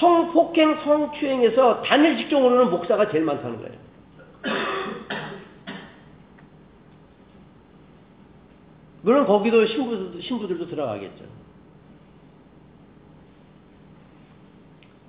성폭행, 0.00 0.80
성추행에서 0.82 1.82
단일 1.82 2.16
직종으로는 2.16 2.70
목사가 2.70 3.08
제일 3.10 3.24
많다는 3.24 3.58
거예요. 3.58 3.74
물론 9.02 9.26
거기도 9.26 9.66
신부들도, 9.66 10.20
신부들도 10.22 10.68
들어가겠죠. 10.68 11.24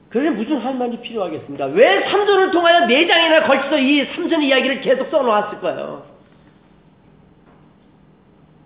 그래 0.10 0.30
무슨 0.30 0.58
할 0.58 0.76
말이 0.76 1.00
필요하겠습니까? 1.00 1.68
왜 1.68 2.10
삼전을 2.10 2.52
통하여 2.52 2.86
네 2.86 3.08
장이나 3.08 3.48
걸쳐서 3.48 3.80
이 3.80 4.06
삼전 4.14 4.42
이야기를 4.42 4.82
계속 4.82 5.10
써놓았을까요? 5.10 6.12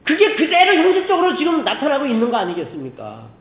그게 0.06 0.36
그대로 0.36 0.74
현실적으로 0.74 1.38
지금 1.38 1.64
나타나고 1.64 2.08
있는 2.08 2.32
거 2.32 2.38
아니겠습니까? 2.38 3.35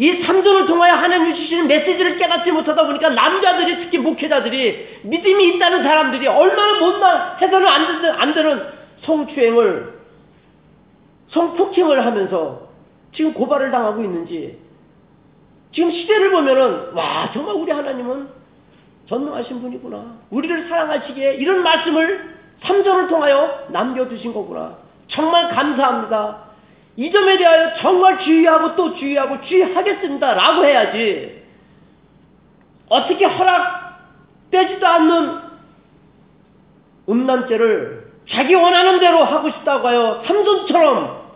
이 0.00 0.22
삼전을 0.22 0.64
통하여 0.64 0.94
하나님 0.94 1.34
주시는 1.34 1.66
메시지를 1.66 2.16
깨닫지 2.16 2.50
못하다 2.50 2.86
보니까 2.86 3.10
남자들이 3.10 3.84
특히 3.84 3.98
목회자들이 3.98 5.00
믿음이 5.02 5.48
있다는 5.48 5.82
사람들이 5.82 6.26
얼마나 6.26 6.80
못나 6.80 7.36
해서는 7.38 7.68
안 7.68 7.86
되는, 7.86 8.14
안 8.18 8.32
되는 8.32 8.62
성추행을 9.02 10.00
성폭행을 11.28 12.06
하면서 12.06 12.70
지금 13.12 13.34
고발을 13.34 13.70
당하고 13.70 14.02
있는지 14.02 14.58
지금 15.72 15.90
시대를 15.90 16.30
보면은 16.30 16.94
와 16.94 17.30
정말 17.34 17.54
우리 17.56 17.70
하나님은 17.70 18.28
전능하신 19.06 19.60
분이구나. 19.60 20.02
우리를 20.30 20.66
사랑하시기에 20.66 21.34
이런 21.34 21.62
말씀을 21.62 22.36
삼전을 22.62 23.08
통하여 23.08 23.66
남겨두신 23.68 24.32
거구나. 24.32 24.78
정말 25.08 25.50
감사합니다 25.50 26.49
이 27.00 27.10
점에 27.10 27.38
대하여 27.38 27.72
정말 27.80 28.18
주의하고 28.18 28.76
또 28.76 28.94
주의하고 28.94 29.40
주의하겠습니다. 29.46 30.34
라고 30.34 30.66
해야지. 30.66 31.42
어떻게 32.90 33.24
허락되지도 33.24 34.86
않는 34.86 35.38
음란죄를 37.08 38.10
자기 38.28 38.54
원하는 38.54 39.00
대로 39.00 39.24
하고 39.24 39.50
싶다고 39.50 39.88
하여 39.88 40.22
삼손처럼 40.26 41.30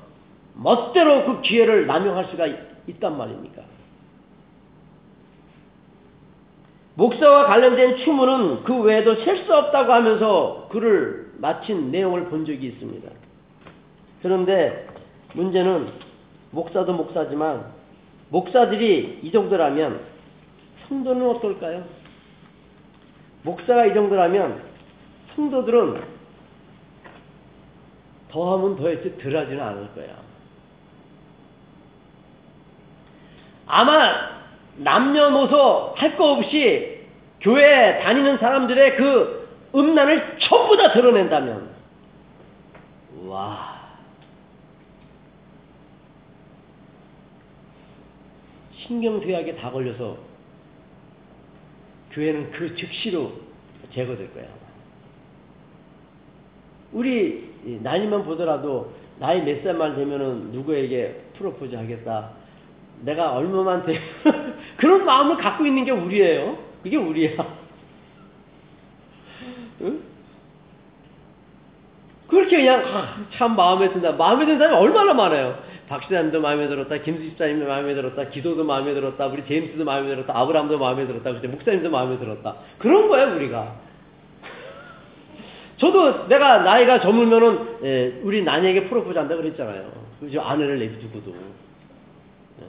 멋대로 0.56 1.24
그 1.24 1.40
기회를 1.40 1.86
남용할 1.86 2.26
수가 2.26 2.46
있단 2.86 3.16
말입니까? 3.16 3.62
목사와 6.96 7.46
관련된 7.46 8.04
추문은 8.04 8.64
그 8.64 8.82
외에도 8.82 9.14
셀 9.24 9.46
수 9.46 9.56
없다고 9.56 9.94
하면서 9.94 10.68
글을 10.70 11.32
마친 11.38 11.90
내용을 11.90 12.26
본 12.26 12.44
적이 12.44 12.66
있습니다. 12.66 13.08
그런데 14.20 14.93
문제는 15.34 15.92
목사도 16.50 16.92
목사지만 16.94 17.66
목사들이 18.30 19.20
이 19.22 19.30
정도라면 19.30 20.00
성도는 20.88 21.28
어떨까요? 21.30 21.84
목사가 23.42 23.86
이 23.86 23.94
정도라면 23.94 24.62
성도들은 25.36 26.02
더하면 28.30 28.76
더했지 28.76 29.16
덜하지는 29.18 29.62
않을 29.62 29.88
거야. 29.94 30.16
아마 33.66 34.12
남녀노소 34.76 35.94
할 35.96 36.16
거 36.16 36.32
없이 36.32 37.06
교회 37.40 38.00
다니는 38.02 38.38
사람들의 38.38 38.96
그 38.96 39.48
음란을 39.74 40.38
전부 40.40 40.76
다 40.76 40.92
드러낸다면 40.92 41.68
와 43.26 43.73
신경쇠약에 48.86 49.56
다 49.56 49.70
걸려서 49.70 50.16
교회는 52.12 52.52
그 52.52 52.74
즉시로 52.76 53.32
제거될 53.92 54.32
거야. 54.32 54.46
우리 56.92 57.50
나이만 57.82 58.24
보더라도 58.24 58.92
나이 59.18 59.42
몇 59.42 59.62
살만 59.62 59.96
되면은 59.96 60.52
누구에게 60.52 61.22
프로포즈 61.36 61.74
하겠다. 61.74 62.30
내가 63.00 63.32
얼마만 63.32 63.84
되면 63.84 64.00
그런 64.76 65.04
마음을 65.04 65.36
갖고 65.36 65.66
있는 65.66 65.84
게 65.84 65.90
우리예요. 65.90 66.58
이게 66.84 66.96
우리야. 66.96 67.58
응? 69.82 70.00
그렇게 72.28 72.56
그냥 72.56 72.82
아, 72.86 73.26
참 73.32 73.56
마음에 73.56 73.92
든다. 73.92 74.12
마음에 74.12 74.46
든 74.46 74.58
사람이 74.58 74.76
얼마나 74.76 75.14
많아요. 75.14 75.63
박시남도 75.88 76.40
마음에 76.40 76.66
들었다. 76.68 76.96
김수 76.98 77.22
집사님도 77.22 77.66
마음에 77.66 77.94
들었다. 77.94 78.28
기도도 78.30 78.64
마음에 78.64 78.94
들었다. 78.94 79.26
우리 79.26 79.44
제임스도 79.46 79.84
마음에 79.84 80.08
들었다. 80.08 80.32
아브라함도 80.36 80.78
마음에 80.78 81.06
들었다. 81.06 81.32
그때 81.32 81.48
목사님도 81.48 81.90
마음에 81.90 82.18
들었다. 82.18 82.56
그런 82.78 83.08
거예요 83.08 83.36
우리가. 83.36 83.80
저도 85.76 86.28
내가 86.28 86.58
나이가 86.58 87.00
저물면은 87.00 87.78
예, 87.84 88.20
우리 88.22 88.42
난이에게 88.42 88.88
프로포즈 88.88 89.18
한다 89.18 89.36
그랬잖아요. 89.36 89.92
그죠 90.20 90.40
아내를 90.40 90.78
내비두고도. 90.78 91.32
예. 91.32 92.64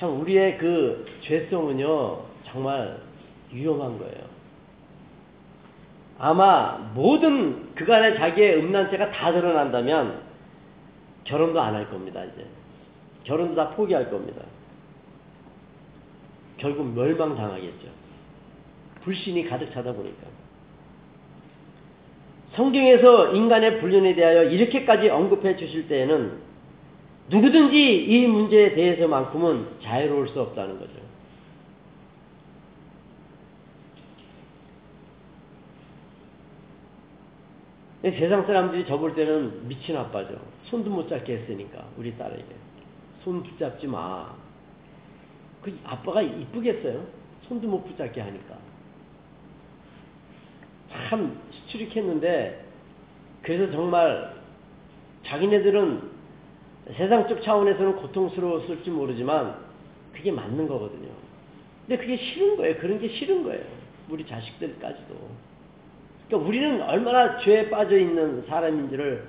참 0.00 0.20
우리의 0.20 0.58
그 0.58 1.06
죄성은요 1.22 2.24
정말 2.46 2.98
위험한 3.52 3.98
거예요. 3.98 4.33
아마 6.18 6.78
모든 6.94 7.74
그간의 7.74 8.16
자기의 8.16 8.58
음란죄가 8.58 9.10
다 9.10 9.32
드러난다면 9.32 10.22
결혼도 11.24 11.60
안 11.60 11.74
할 11.74 11.90
겁니다 11.90 12.22
이제 12.24 12.46
결혼도 13.24 13.54
다 13.54 13.70
포기할 13.70 14.10
겁니다. 14.10 14.42
결국 16.58 16.94
멸망당하겠죠. 16.94 17.88
불신이 19.02 19.46
가득 19.48 19.72
차다 19.72 19.92
보니까. 19.92 20.26
성경에서 22.54 23.32
인간의 23.32 23.80
불륜에 23.80 24.14
대하여 24.14 24.44
이렇게까지 24.44 25.08
언급해 25.08 25.56
주실 25.56 25.88
때에는 25.88 26.38
누구든지 27.30 28.04
이 28.04 28.26
문제에 28.26 28.74
대해서만큼은 28.74 29.66
자유로울 29.82 30.28
수 30.28 30.40
없다는 30.40 30.78
거죠. 30.78 30.92
세상 38.12 38.46
사람들이 38.46 38.86
저 38.86 38.98
볼 38.98 39.14
때는 39.14 39.66
미친 39.66 39.96
아빠죠. 39.96 40.38
손도 40.64 40.90
못 40.90 41.08
잡게 41.08 41.38
했으니까 41.38 41.86
우리 41.96 42.16
딸에게 42.16 42.44
손 43.22 43.42
붙잡지 43.42 43.86
마. 43.86 44.34
그 45.62 45.78
아빠가 45.84 46.20
이쁘겠어요? 46.20 47.06
손도 47.48 47.66
못 47.68 47.82
붙잡게 47.84 48.20
하니까. 48.20 48.58
참 51.08 51.40
수출익했는데 51.50 52.64
그래서 53.42 53.72
정말 53.72 54.34
자기네들은 55.24 56.10
세상적 56.96 57.42
차원에서는 57.42 57.96
고통스러웠을지 57.96 58.90
모르지만 58.90 59.56
그게 60.12 60.30
맞는 60.30 60.68
거거든요. 60.68 61.08
근데 61.86 62.00
그게 62.00 62.16
싫은 62.16 62.56
거예요. 62.58 62.76
그런 62.76 62.98
게 62.98 63.08
싫은 63.08 63.42
거예요. 63.44 63.64
우리 64.10 64.26
자식들까지도. 64.26 65.53
그러니까 66.28 66.48
우리는 66.48 66.82
얼마나 66.82 67.38
죄에 67.38 67.68
빠져 67.70 67.98
있는 67.98 68.44
사람인지를 68.46 69.26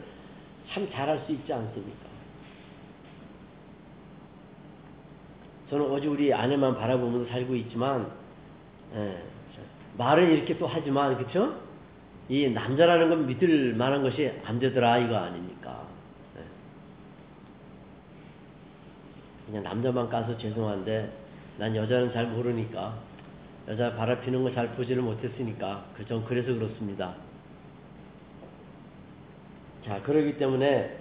참 0.70 0.90
잘할 0.92 1.20
수 1.26 1.32
있지 1.32 1.52
않습니까? 1.52 2.06
저는 5.70 5.92
어제 5.92 6.08
우리 6.08 6.34
아내만 6.34 6.78
바라보면서 6.78 7.30
살고 7.32 7.56
있지만 7.56 8.12
예, 8.94 9.24
말은 9.98 10.32
이렇게 10.32 10.58
또 10.58 10.68
하지만 10.68 11.18
그렇죠? 11.18 11.60
이 12.30 12.48
남자라는 12.50 13.10
건 13.10 13.28
믿을 13.28 13.74
만한 13.74 14.02
것이 14.02 14.32
안 14.46 14.60
되더라 14.60 15.00
이거 15.00 15.16
아닙니까? 15.16 15.88
예. 16.38 16.42
그냥 19.48 19.64
남자만 19.64 20.10
까서 20.10 20.38
죄송한데 20.38 21.12
난 21.58 21.76
여자는 21.76 22.14
잘 22.14 22.28
모르니까 22.28 22.98
여자 23.68 23.96
바라피는 23.96 24.44
거 24.44 24.54
잘 24.54 24.70
보지를 24.76 25.02
못했으니까 25.02 25.86
전 26.08 26.24
그래서 26.26 26.54
그렇습니다. 26.54 27.16
자 29.84 30.02
그러기 30.04 30.38
때문에 30.38 30.98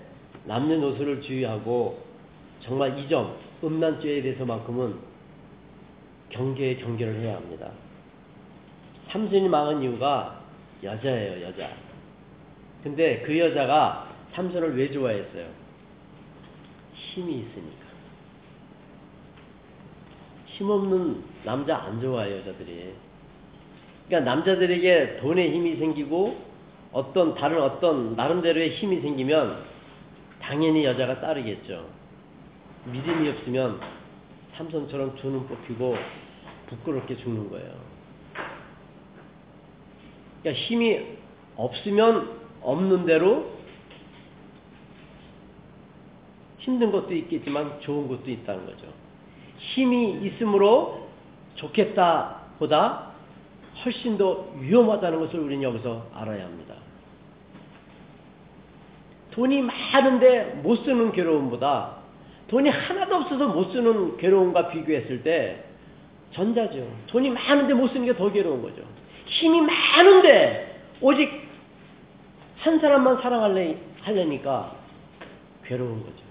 남녀노소를 0.47 1.23
주의하고 1.23 2.03
정말 2.61 2.99
이 2.99 3.09
점 3.09 3.37
음란죄에 3.63 4.23
대해서만큼은 4.23 4.99
경계에 6.31 6.77
경계를 6.77 7.21
해야 7.21 7.37
합니다. 7.37 7.71
삼손이 9.09 9.49
망한 9.49 9.83
이유가 9.83 10.41
여자예요, 10.83 11.47
여자. 11.47 11.71
근데 12.83 13.23
그 13.23 13.39
여자가 13.39 14.13
삼손을 14.33 14.77
왜 14.77 14.91
좋아했어요? 14.91 15.47
힘이 16.95 17.39
있으니까. 17.41 17.84
힘없는 20.55 21.23
남자 21.45 21.77
안 21.79 22.01
좋아해요, 22.01 22.39
여자들이. 22.39 22.95
그러니까 24.07 24.35
남자들에게 24.35 25.19
돈의 25.19 25.53
힘이 25.53 25.77
생기고 25.77 26.37
어떤 26.93 27.35
다른 27.35 27.61
어떤 27.61 28.15
나름대로의 28.15 28.71
힘이 28.77 29.01
생기면 29.01 29.65
당연히 30.41 30.85
여자가 30.85 31.21
따르겠죠. 31.21 31.89
믿음이 32.87 33.29
없으면 33.31 33.81
삼손처럼 34.57 35.17
두눈 35.17 35.47
뽑히고 35.49 35.97
부끄럽게 36.69 37.17
죽는 37.17 37.51
거예요. 37.51 37.75
그러니까 40.43 40.65
힘이 40.67 41.19
없으면 41.57 42.39
없는 42.61 43.07
대로 43.07 43.53
힘든 46.59 46.93
것도 46.93 47.15
있겠지만 47.15 47.81
좋은 47.81 48.09
것도 48.09 48.31
있다는 48.31 48.67
거죠. 48.67 49.04
힘이 49.65 50.19
있으므로 50.23 51.09
좋겠다 51.55 52.37
보다 52.59 53.11
훨씬 53.85 54.19
더 54.19 54.49
위험하다는 54.61 55.21
것을 55.21 55.41
우리는 55.41 55.63
여기서 55.63 56.07
알아야 56.15 56.45
합니다. 56.45 56.75
돈이 59.33 59.63
많은데 59.63 60.61
못 60.63 60.77
쓰는 60.85 61.11
괴로움보다 61.13 61.97
돈이 62.49 62.69
하나도 62.69 63.17
없어서 63.17 63.49
못 63.49 63.73
쓰는 63.73 64.17
괴로움과 64.19 64.69
비교했을 64.69 65.23
때 65.23 65.65
전자죠. 66.33 66.87
돈이 67.09 67.31
많은데 67.31 67.75
못 67.75 67.89
쓰는 67.89 68.07
게 68.07 68.15
더 68.15 68.31
괴로운 68.31 68.63
거죠. 68.63 68.83
힘이 69.27 69.61
많은데 69.63 70.81
오직 71.01 71.31
한 72.59 72.79
사람만 72.79 73.23
사랑할래 73.23 73.77
하려니까 74.03 74.77
괴로운 75.65 76.03
거죠. 76.03 76.23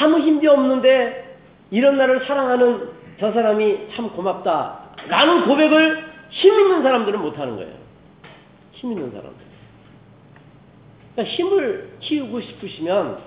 아무 0.00 0.18
힘도 0.18 0.50
없는데 0.50 1.31
이런 1.72 1.96
나를 1.96 2.26
사랑하는 2.26 2.90
저 3.18 3.32
사람이 3.32 3.88
참 3.96 4.10
고맙다. 4.10 4.94
라는 5.08 5.46
고백을 5.46 6.12
힘 6.30 6.60
있는 6.60 6.82
사람들은 6.82 7.20
못하는 7.20 7.56
거예요. 7.56 7.74
힘 8.72 8.92
있는 8.92 9.10
사람들. 9.10 9.32
그러니까 11.14 11.34
힘을 11.34 11.96
키우고 12.00 12.40
싶으시면 12.42 13.18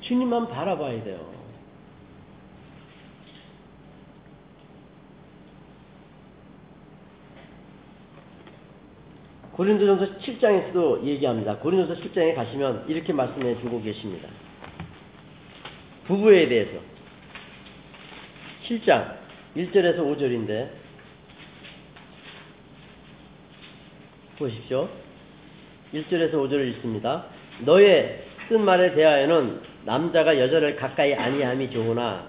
주님만 0.00 0.48
바라봐야 0.48 1.04
돼요. 1.04 1.30
고린도전서 9.52 10.18
7장에서도 10.20 11.04
얘기합니다. 11.04 11.58
고린도서 11.58 12.00
7장에 12.00 12.34
가시면 12.34 12.86
이렇게 12.88 13.12
말씀해 13.12 13.60
주고 13.60 13.82
계십니다. 13.82 14.28
부부에 16.06 16.48
대해서 16.48 16.91
7장 18.66 19.16
1절에서 19.56 19.98
5절인데 19.98 20.68
보십시오. 24.38 24.88
1절에서 25.94 26.32
5절을 26.32 26.68
읽습니다. 26.72 27.26
너의 27.60 28.24
쓴 28.48 28.64
말에 28.64 28.94
대하여는 28.94 29.60
남자가 29.84 30.38
여자를 30.38 30.76
가까이 30.76 31.14
아니함이 31.14 31.70
좋으나 31.70 32.26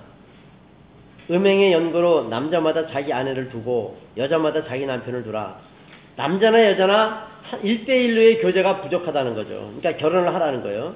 음행의 1.31 1.71
연고로 1.71 2.27
남자마다 2.29 2.87
자기 2.87 3.13
아내를 3.13 3.49
두고 3.49 3.97
여자마다 4.17 4.65
자기 4.65 4.85
남편을 4.85 5.23
두라. 5.23 5.59
남자나 6.15 6.65
여자나 6.71 7.27
1대1로의 7.63 8.41
교제가 8.41 8.81
부족하다는 8.81 9.35
거죠. 9.35 9.71
그러니까 9.77 9.97
결혼을 9.97 10.33
하라는 10.33 10.61
거예요. 10.61 10.95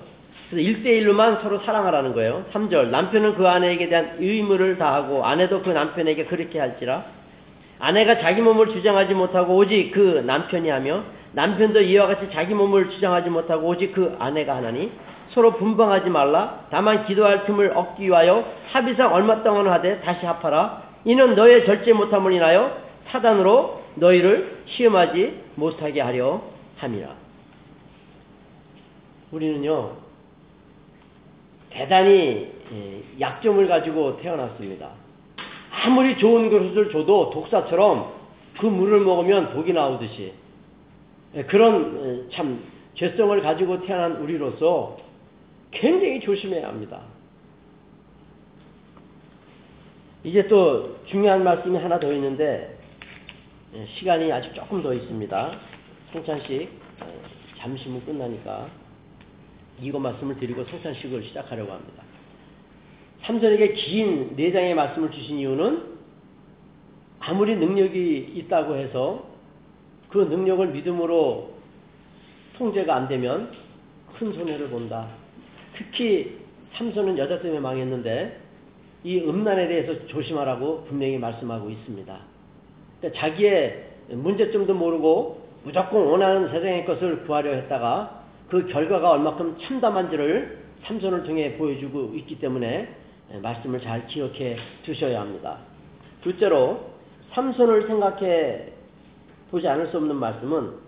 그래서 0.50 0.70
1대1로만 0.70 1.42
서로 1.42 1.60
사랑하라는 1.60 2.14
거예요. 2.14 2.46
3절. 2.54 2.88
남편은 2.88 3.36
그 3.36 3.48
아내에게 3.48 3.90
대한 3.90 4.16
의무를 4.20 4.78
다하고 4.78 5.26
아내도 5.26 5.62
그 5.62 5.70
남편에게 5.70 6.26
그렇게 6.26 6.60
할지라. 6.60 7.06
아내가 7.80 8.20
자기 8.20 8.42
몸을 8.42 8.70
주장하지 8.70 9.14
못하고 9.14 9.56
오직 9.56 9.92
그 9.92 10.24
남편이 10.26 10.70
하며 10.70 11.04
남편도 11.34 11.82
이와 11.82 12.08
같이 12.08 12.30
자기 12.32 12.54
몸을 12.54 12.90
주장하지 12.92 13.30
못하고 13.30 13.68
오직 13.68 13.92
그 13.92 14.16
아내가 14.20 14.56
하나니 14.56 14.92
서로 15.32 15.54
분방하지 15.54 16.10
말라. 16.10 16.66
다만 16.72 17.06
기도할 17.06 17.46
틈을 17.46 17.74
얻기 17.76 18.06
위하여 18.06 18.46
합의상 18.72 19.14
얼마 19.14 19.44
동안 19.44 19.68
하되 19.68 20.00
다시 20.02 20.26
합하라. 20.26 20.84
이는 21.06 21.36
너의 21.36 21.66
절제 21.66 21.94
못함을 21.94 22.32
인하여 22.32 22.78
사단으로 23.10 23.82
너희를 23.96 24.64
시험하지 24.66 25.42
못하게 25.56 26.02
하려 26.02 26.42
함이라. 26.78 27.10
우리는요, 29.32 30.07
대단히 31.78 32.52
예, 32.74 33.04
약점을 33.20 33.68
가지고 33.68 34.18
태어났습니다. 34.18 34.90
아무리 35.70 36.18
좋은 36.18 36.50
것을 36.50 36.92
줘도 36.92 37.30
독사처럼 37.30 38.14
그 38.60 38.66
물을 38.66 39.02
먹으면 39.02 39.54
독이 39.54 39.74
나오듯이 39.74 40.34
예, 41.36 41.44
그런 41.44 42.26
예, 42.28 42.36
참 42.36 42.64
죄성을 42.96 43.40
가지고 43.42 43.86
태어난 43.86 44.14
우리로서 44.14 44.98
굉장히 45.70 46.20
조심해야 46.20 46.68
합니다. 46.68 47.02
이제 50.24 50.48
또 50.48 50.98
중요한 51.06 51.44
말씀이 51.44 51.78
하나 51.78 52.00
더 52.00 52.12
있는데 52.12 52.76
시간이 54.00 54.32
아직 54.32 54.52
조금 54.56 54.82
더 54.82 54.96
있습니다. 54.96 55.52
성찬식 56.12 56.72
잠시 57.60 57.88
후 57.88 58.02
끝나니까 58.02 58.68
이거 59.82 60.00
말씀을 60.00 60.38
드리고 60.38 60.64
성찬식을 60.66 61.24
시작하려고 61.24 61.72
합니다. 61.72 62.04
삼손에게 63.24 63.74
긴 63.74 64.36
네 64.36 64.52
장의 64.52 64.76
말씀을 64.76 65.12
주신 65.12 65.38
이유는 65.40 65.98
아무리 67.20 67.56
능력이 67.56 68.34
있다고 68.36 68.76
해서 68.76 69.26
그 70.10 70.20
능력을 70.20 70.66
믿음으로 70.68 71.52
통제가 72.58 72.96
안 72.96 73.08
되면 73.08 73.52
큰 74.18 74.34
손해를 74.34 74.70
본다. 74.70 75.10
특히 75.76 76.38
삼손은 76.74 77.18
여자 77.18 77.40
때문에 77.42 77.60
망했는데 77.60 78.40
이 79.04 79.20
음란에 79.20 79.68
대해서 79.68 80.08
조심하라고 80.08 80.86
분명히 80.86 81.18
말씀하고 81.18 81.70
있습니다. 81.70 82.20
그러니까 83.00 83.20
자기의 83.20 83.88
문제점도 84.10 84.74
모르고 84.74 85.46
무조건 85.64 86.06
원하는 86.06 86.48
세상의 86.50 86.86
것을 86.86 87.24
구하려 87.26 87.52
했다가 87.54 88.17
그 88.50 88.68
결과가 88.68 89.12
얼마큼 89.12 89.58
참담한지를 89.62 90.58
삼손을 90.84 91.24
통해 91.24 91.58
보여주고 91.58 92.14
있기 92.16 92.40
때문에 92.40 92.96
말씀을 93.42 93.82
잘 93.82 94.08
기억해 94.08 94.58
두셔야 94.84 95.22
합니다. 95.22 95.58
둘째로 96.22 96.92
삼손을 97.32 97.88
생각해 97.88 98.70
보지 99.52 99.68
않을 99.68 99.88
수 99.88 99.98
없는 99.98 100.16
말씀은 100.16 100.88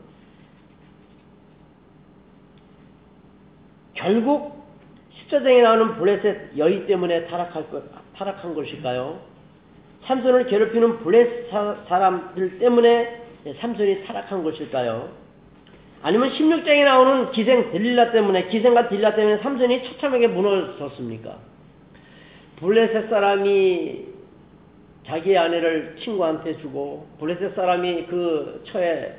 결국 3.93 4.63
십자장에 5.11 5.61
나오는 5.61 5.95
블레셋 5.95 6.57
여인 6.57 6.87
때문에 6.87 7.27
타락할 7.27 7.69
것, 7.69 7.83
타락한 8.15 8.55
것일까요? 8.55 9.19
삼손을 10.05 10.45
괴롭히는 10.45 10.99
블레셋 10.99 11.49
사람들 11.87 12.59
때문에 12.59 13.21
삼손이 13.59 14.05
타락한 14.05 14.43
것일까요? 14.43 15.18
아니면 16.01 16.31
16장에 16.31 16.85
나오는 16.85 17.31
기생 17.31 17.71
딜라 17.71 18.11
때문에 18.11 18.47
기생과 18.47 18.87
딜라 18.89 19.15
때문에 19.15 19.37
삼손이 19.39 19.83
처참하게 19.83 20.27
무너졌습니까? 20.27 21.37
블레셋 22.57 23.09
사람이 23.09 24.05
자기 25.05 25.37
아내를 25.37 25.97
친구한테 25.99 26.57
주고 26.57 27.07
블레셋 27.19 27.55
사람이 27.55 28.05
그 28.07 28.63
처에 28.67 29.13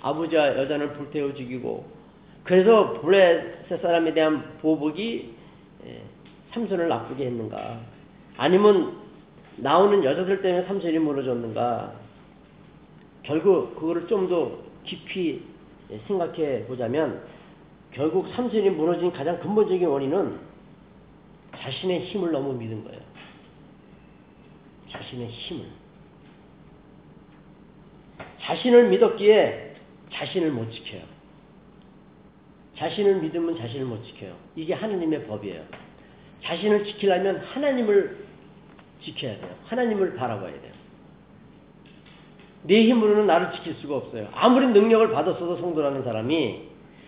아버지와 0.00 0.56
여자를 0.56 0.92
불태워 0.94 1.34
죽이고 1.34 1.84
그래서 2.44 3.00
블레셋 3.00 3.82
사람에 3.82 4.14
대한 4.14 4.58
보복이 4.62 5.34
삼손을 6.52 6.88
나쁘게 6.88 7.26
했는가? 7.26 7.80
아니면 8.38 8.96
나오는 9.56 10.02
여자들 10.02 10.40
때문에 10.40 10.66
삼손이 10.66 10.98
무너졌는가? 11.00 11.92
결국 13.24 13.74
그거를 13.74 14.06
좀 14.06 14.28
더 14.28 14.52
깊이 14.84 15.42
생각해 16.06 16.66
보자면 16.66 17.22
결국 17.92 18.28
삼손이 18.34 18.70
무너진 18.70 19.10
가장 19.12 19.38
근본적인 19.40 19.86
원인은 19.86 20.38
자신의 21.56 22.06
힘을 22.06 22.30
너무 22.30 22.52
믿은 22.52 22.84
거예요. 22.84 23.00
자신의 24.90 25.28
힘을. 25.28 25.66
자신을 28.40 28.88
믿었기에 28.88 29.76
자신을 30.12 30.50
못 30.52 30.70
지켜요. 30.70 31.02
자신을 32.76 33.20
믿으면 33.20 33.58
자신을 33.58 33.86
못 33.86 34.02
지켜요. 34.04 34.36
이게 34.54 34.74
하나님의 34.74 35.26
법이에요. 35.26 35.64
자신을 36.44 36.84
지키려면 36.84 37.38
하나님을 37.38 38.24
지켜야 39.02 39.38
돼요. 39.38 39.54
하나님을 39.64 40.14
바라봐야 40.14 40.60
돼요. 40.60 40.77
내 42.62 42.82
힘으로는 42.84 43.26
나를 43.26 43.52
지킬 43.52 43.74
수가 43.74 43.96
없어요. 43.96 44.28
아무리 44.34 44.66
능력을 44.68 45.10
받았어도 45.10 45.56
성도라는 45.56 46.04
사람이 46.04 46.62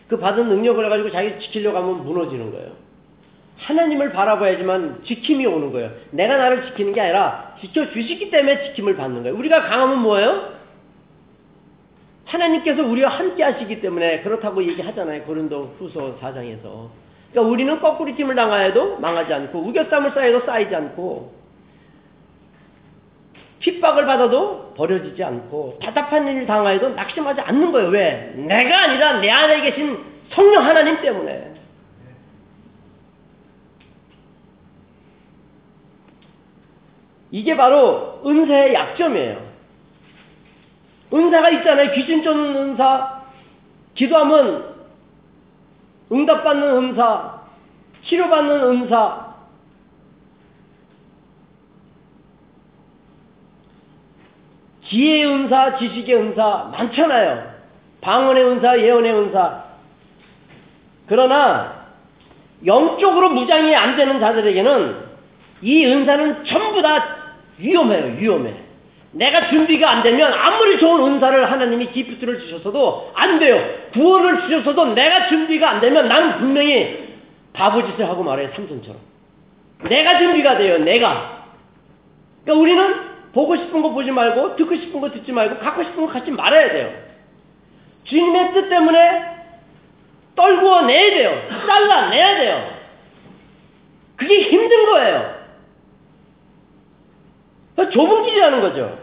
그 0.09 0.19
받은 0.19 0.49
능력을 0.49 0.89
가지고 0.89 1.11
자기 1.11 1.39
지키려고 1.41 1.79
하면 1.79 2.05
무너지는 2.05 2.51
거예요. 2.51 2.73
하나님을 3.59 4.13
바라봐야지만 4.13 5.03
지킴이 5.05 5.45
오는 5.47 5.71
거예요. 5.71 5.91
내가 6.11 6.37
나를 6.37 6.69
지키는 6.69 6.93
게 6.93 7.01
아니라 7.01 7.57
지켜주시기 7.61 8.31
때문에 8.31 8.69
지킴을 8.69 8.97
받는 8.97 9.23
거예요. 9.23 9.37
우리가 9.37 9.63
강하면 9.63 10.01
뭐예요? 10.01 10.61
하나님께서 12.25 12.83
우리와 12.83 13.11
함께 13.11 13.43
하시기 13.43 13.81
때문에 13.81 14.23
그렇다고 14.23 14.63
얘기하잖아요. 14.65 15.25
고린도 15.25 15.77
후서 15.79 16.17
4장에서. 16.21 16.89
그러니까 17.33 17.53
우리는 17.53 17.81
거꾸로 17.81 18.15
팀을 18.17 18.35
당하여도 18.35 18.99
망하지 18.99 19.33
않고 19.33 19.59
우겨쌈을 19.59 20.13
쌓여도 20.13 20.47
쌓이지 20.47 20.75
않고 20.75 21.40
핍박을 23.61 24.07
받아도 24.07 24.73
버려지지 24.75 25.23
않고 25.23 25.79
답답한 25.83 26.27
일을 26.27 26.47
당하여도 26.47 26.91
낙심하지 26.91 27.43
않는 27.43 27.73
거예요. 27.73 27.89
왜? 27.91 28.33
내가 28.37 28.85
아니라 28.85 29.21
내 29.21 29.31
안에 29.31 29.61
계신 29.61 29.99
성령 30.31 30.65
하나님 30.65 31.01
때문에. 31.01 31.51
이게 37.33 37.57
바로 37.57 38.21
은사의 38.27 38.75
약점이에요. 38.75 39.51
은사가 41.13 41.51
있잖아요. 41.51 41.93
귀신 41.93 42.23
쫓는 42.23 42.57
은사, 42.57 43.23
기도하면 43.95 44.75
응답받는 46.11 46.77
은사, 46.77 47.41
치료받는 48.05 48.63
은사, 48.63 49.30
지혜의 54.91 55.27
은사, 55.27 55.77
지식의 55.79 56.15
은사 56.17 56.71
많잖아요. 56.73 57.51
방언의 58.01 58.45
은사, 58.45 58.79
예언의 58.81 59.13
은사. 59.13 59.65
그러나 61.07 61.87
영적으로 62.67 63.31
무장이 63.31 63.75
안 63.75 63.97
되는 63.97 64.21
자들에게는 64.21 64.97
이 65.63 65.87
은사는 65.87 66.45
전부 66.45 66.83
다 66.83 67.17
위험해요. 67.59 68.17
위험해. 68.19 68.55
내가 69.13 69.49
준비가 69.49 69.91
안 69.91 70.03
되면 70.03 70.33
아무리 70.33 70.79
좋은 70.79 71.13
은사를 71.13 71.51
하나님이 71.51 71.91
기프트를 71.91 72.41
주셨어도 72.41 73.13
안 73.15 73.39
돼요. 73.39 73.61
구원을 73.93 74.43
주셨어도 74.43 74.95
내가 74.95 75.29
준비가 75.29 75.71
안 75.71 75.81
되면 75.81 76.09
나는 76.09 76.39
분명히 76.39 77.17
바보짓을 77.53 78.09
하고 78.09 78.23
말해요. 78.23 78.51
삼손처럼. 78.55 79.01
내가 79.89 80.19
준비가 80.19 80.59
돼요. 80.59 80.79
내가. 80.79 81.45
그러니까 82.45 82.63
우리는 82.63 83.10
보고 83.33 83.57
싶은 83.57 83.83
거 83.83 83.91
보지 83.91 84.11
말고 84.11 84.57
듣고 84.57 84.75
싶은 84.75 85.01
거 85.01 85.11
듣지 85.11 85.33
말고 85.33 85.59
갖고 85.59 85.83
싶은 85.85 86.07
거 86.07 86.13
갖지 86.13 86.31
말아야 86.31 86.73
돼요. 86.73 86.93
주님의 88.05 88.53
뜻 88.55 88.69
때문에 88.69 89.41
떨구어 90.35 90.83
내야 90.83 91.11
돼요. 91.11 91.43
잘라내야 91.67 92.37
돼요. 92.37 92.81
그게 94.17 94.43
힘든 94.43 94.87
거예요. 94.87 95.41
좁은 97.91 98.23
길이라는 98.25 98.61
거죠. 98.61 98.99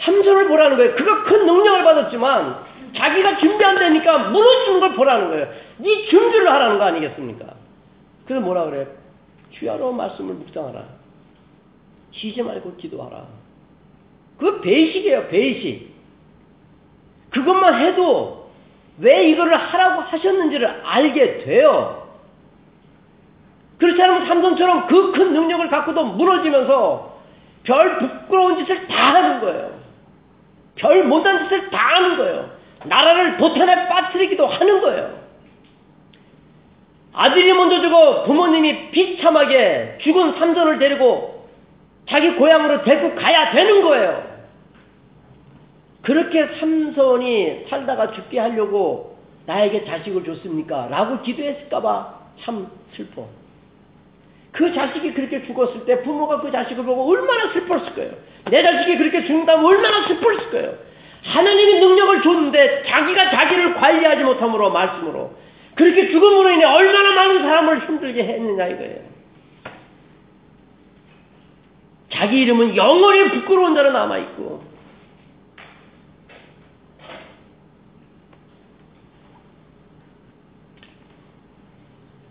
삼손을 0.00 0.48
보라는 0.48 0.76
거예요. 0.76 0.94
그가 0.94 1.24
큰 1.24 1.46
능력을 1.46 1.84
받았지만 1.84 2.64
자기가 2.96 3.38
준비 3.38 3.64
안 3.64 3.78
되니까 3.78 4.18
무너지는 4.30 4.80
걸 4.80 4.94
보라는 4.94 5.28
거예요. 5.28 5.48
네 5.78 6.06
준비를 6.06 6.50
하라는 6.50 6.78
거 6.78 6.84
아니겠습니까? 6.84 7.46
그래서 8.26 8.44
뭐라 8.44 8.64
그래? 8.64 8.86
주야로 9.52 9.92
말씀을 9.92 10.34
묵상하라. 10.34 10.97
쉬지 12.12 12.42
말고 12.42 12.76
기도하라. 12.76 13.26
그 14.38 14.60
배식이에요, 14.60 15.28
배식. 15.28 15.94
그것만 17.30 17.80
해도 17.80 18.50
왜 18.98 19.28
이거를 19.30 19.56
하라고 19.56 20.02
하셨는지를 20.02 20.82
알게 20.84 21.44
돼요. 21.44 22.08
그렇지 23.78 24.02
않으면 24.02 24.26
삼손처럼 24.26 24.86
그 24.88 25.12
큰 25.12 25.32
능력을 25.32 25.68
갖고도 25.68 26.04
무너지면서 26.04 27.18
별 27.64 27.98
부끄러운 27.98 28.56
짓을 28.58 28.86
다 28.88 29.14
하는 29.14 29.40
거예요. 29.40 29.78
별 30.76 31.04
못한 31.04 31.44
짓을 31.44 31.70
다 31.70 31.96
하는 31.96 32.16
거예요. 32.16 32.50
나라를 32.84 33.36
도탄에 33.36 33.88
빠뜨리기도 33.88 34.46
하는 34.46 34.80
거예요. 34.80 35.18
아들이 37.12 37.52
먼저 37.52 37.80
죽어 37.80 38.22
부모님이 38.24 38.90
비참하게 38.90 39.98
죽은 40.02 40.38
삼손을 40.38 40.78
데리고 40.78 41.37
자기 42.08 42.30
고향으로 42.34 42.84
데리고 42.84 43.14
가야 43.14 43.50
되는 43.50 43.82
거예요. 43.82 44.28
그렇게 46.02 46.46
삼손이 46.58 47.66
살다가 47.68 48.12
죽게 48.12 48.38
하려고 48.38 49.18
나에게 49.46 49.84
자식을 49.84 50.24
줬습니까? 50.24 50.88
라고 50.88 51.20
기도했을까봐 51.22 52.14
참 52.42 52.70
슬퍼. 52.94 53.26
그 54.52 54.72
자식이 54.72 55.12
그렇게 55.12 55.44
죽었을 55.44 55.84
때 55.84 56.02
부모가 56.02 56.40
그 56.40 56.50
자식을 56.50 56.84
보고 56.84 57.10
얼마나 57.10 57.52
슬펐을 57.52 57.94
거예요. 57.94 58.12
내 58.50 58.62
자식이 58.62 58.96
그렇게 58.96 59.24
죽는다면 59.26 59.64
얼마나 59.64 60.06
슬펐을 60.08 60.50
거예요. 60.50 60.74
하나님이 61.22 61.80
능력을 61.80 62.22
줬는데 62.22 62.84
자기가 62.86 63.30
자기를 63.30 63.74
관리하지 63.74 64.24
못함으로 64.24 64.70
말씀으로 64.70 65.32
그렇게 65.74 66.10
죽음으로 66.10 66.50
인해 66.50 66.64
얼마나 66.64 67.14
많은 67.14 67.42
사람을 67.42 67.86
힘들게 67.86 68.24
했느냐 68.24 68.66
이거예요. 68.68 69.07
자기 72.10 72.40
이름은 72.40 72.76
영원히 72.76 73.30
부끄러운 73.30 73.74
자로 73.74 73.92
남아있고 73.92 74.68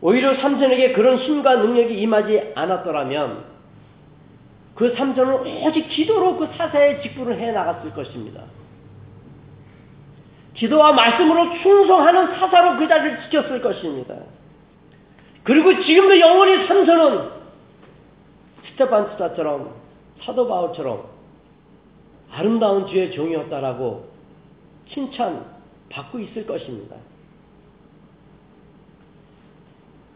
오히려 0.01 0.35
삼손에게 0.35 0.93
그런 0.93 1.17
힘과 1.17 1.55
능력이 1.55 1.99
임하지 1.99 2.53
않았더라면 2.55 3.45
그 4.75 4.95
삼손은 4.95 5.63
오직 5.63 5.89
기도로 5.89 6.37
그 6.37 6.47
사사의 6.55 7.01
직분을 7.01 7.39
해 7.39 7.51
나갔을 7.51 7.91
것입니다. 7.93 8.43
기도와 10.53 10.93
말씀으로 10.93 11.59
충성하는 11.61 12.39
사사로 12.39 12.77
그 12.77 12.87
자리를 12.87 13.21
지켰을 13.23 13.61
것입니다. 13.61 14.15
그리고 15.43 15.81
지금도 15.81 16.19
영원히 16.19 16.67
삼손은 16.67 17.36
스테판스타처럼 18.77 19.73
사도 20.21 20.47
바울처럼 20.47 21.05
아름다운 22.31 22.87
주의 22.87 23.11
종이었다라고 23.11 24.07
칭찬 24.89 25.45
받고 25.89 26.19
있을 26.19 26.45
것입니다. 26.45 26.95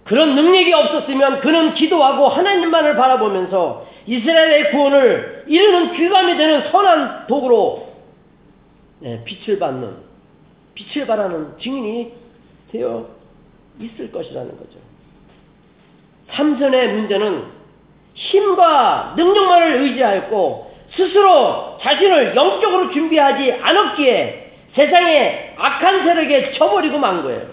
그런 0.03 0.36
능력이 0.36 0.74
없었으면 0.74 1.41
그는 1.41 1.74
기도하고 1.74 2.28
하나님만을 2.28 2.95
바라보면서 2.95 3.88
이스라엘의 4.07 4.72
구원을 4.72 5.45
이루는 5.47 5.93
귀감이 5.93 6.38
되는 6.38 6.72
선한 6.72 7.28
도구로 7.28 7.91
네, 8.99 9.24
빛을 9.24 9.59
받는 9.59 9.95
빛을 10.74 11.07
발하는 11.07 11.57
증인이 11.59 12.14
되어 12.72 13.07
있을 13.80 14.12
것이라는 14.12 14.57
거죠. 14.57 14.80
삼선의 16.30 16.93
문제는 16.93 17.61
힘과 18.14 19.14
능력만을 19.16 19.82
의지하였고 19.82 20.72
스스로 20.95 21.78
자신을 21.82 22.36
영적으로 22.36 22.91
준비하지 22.91 23.53
않았기에 23.62 24.51
세상의 24.74 25.55
악한 25.57 26.03
세력에 26.03 26.53
쳐버리고 26.53 26.97
만 26.97 27.24
거예요. 27.24 27.47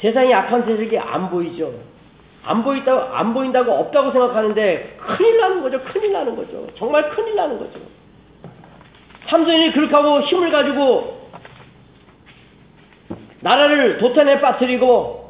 세상의 0.00 0.34
악한 0.34 0.64
세력이 0.66 0.98
안 0.98 1.30
보이죠. 1.30 1.72
안 2.44 2.64
보인다고, 2.64 3.14
안 3.14 3.34
보인다고 3.34 3.72
없다고 3.72 4.10
생각하는데 4.10 4.98
큰일 4.98 5.38
나는 5.38 5.62
거죠. 5.62 5.80
큰일 5.84 6.12
나는 6.12 6.34
거죠. 6.34 6.66
정말 6.76 7.08
큰일 7.10 7.36
나는 7.36 7.58
거죠. 7.58 7.78
삼손이 9.28 9.72
그렇게 9.72 9.94
하고 9.94 10.20
힘을 10.22 10.50
가지고 10.50 11.30
나라를 13.40 13.98
도탄에 13.98 14.40
빠뜨리고 14.40 15.21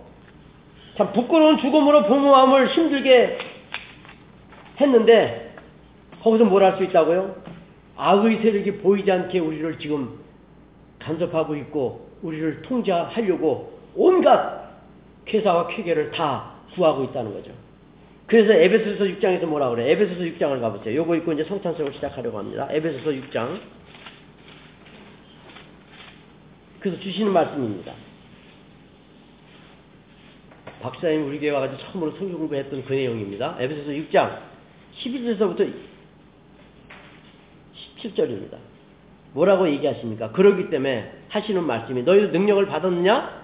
참 0.97 1.12
부끄러운 1.12 1.59
죽음으로 1.59 2.05
부모 2.07 2.30
마음을 2.32 2.68
힘들게 2.68 3.38
했는데 4.80 5.55
거기서 6.22 6.45
뭘 6.45 6.62
할 6.62 6.76
수 6.76 6.84
있다고요? 6.84 7.43
악의 7.97 8.38
세력이 8.43 8.78
보이지 8.78 9.11
않게 9.11 9.38
우리를 9.38 9.78
지금 9.78 10.18
간섭하고 10.99 11.57
있고 11.57 12.09
우리를 12.22 12.62
통제하려고 12.62 13.78
온갖 13.95 14.70
쾌사와 15.26 15.68
쾌계를 15.68 16.11
다 16.12 16.53
구하고 16.74 17.05
있다는 17.05 17.32
거죠. 17.34 17.53
그래서 18.26 18.53
에베소서 18.53 19.05
6장에서 19.05 19.45
뭐라 19.47 19.68
그래? 19.70 19.90
에베소서 19.90 20.20
6장을 20.20 20.61
가보세요. 20.61 20.97
요거 20.97 21.16
읽고 21.16 21.32
이제 21.32 21.45
성탄성을 21.45 21.93
시작하려고 21.95 22.38
합니다. 22.38 22.66
에베소서 22.70 23.11
6장. 23.11 23.61
그래서 26.80 26.99
주시는 27.01 27.32
말씀입니다. 27.32 27.93
박사님 30.82 31.26
우리 31.26 31.38
교회 31.38 31.50
와가지고 31.50 31.80
처음으로 31.80 32.10
성경 32.18 32.38
공부했던 32.38 32.84
그 32.84 32.92
내용입니다. 32.92 33.56
에베소서 33.58 33.90
6장 33.90 34.38
11절서부터 34.98 35.72
17절입니다. 37.98 38.56
뭐라고 39.32 39.68
얘기하십니까? 39.70 40.32
그러기 40.32 40.68
때문에 40.68 41.12
하시는 41.28 41.64
말씀이 41.64 42.02
너희도 42.02 42.32
능력을 42.32 42.66
받았느냐? 42.66 43.42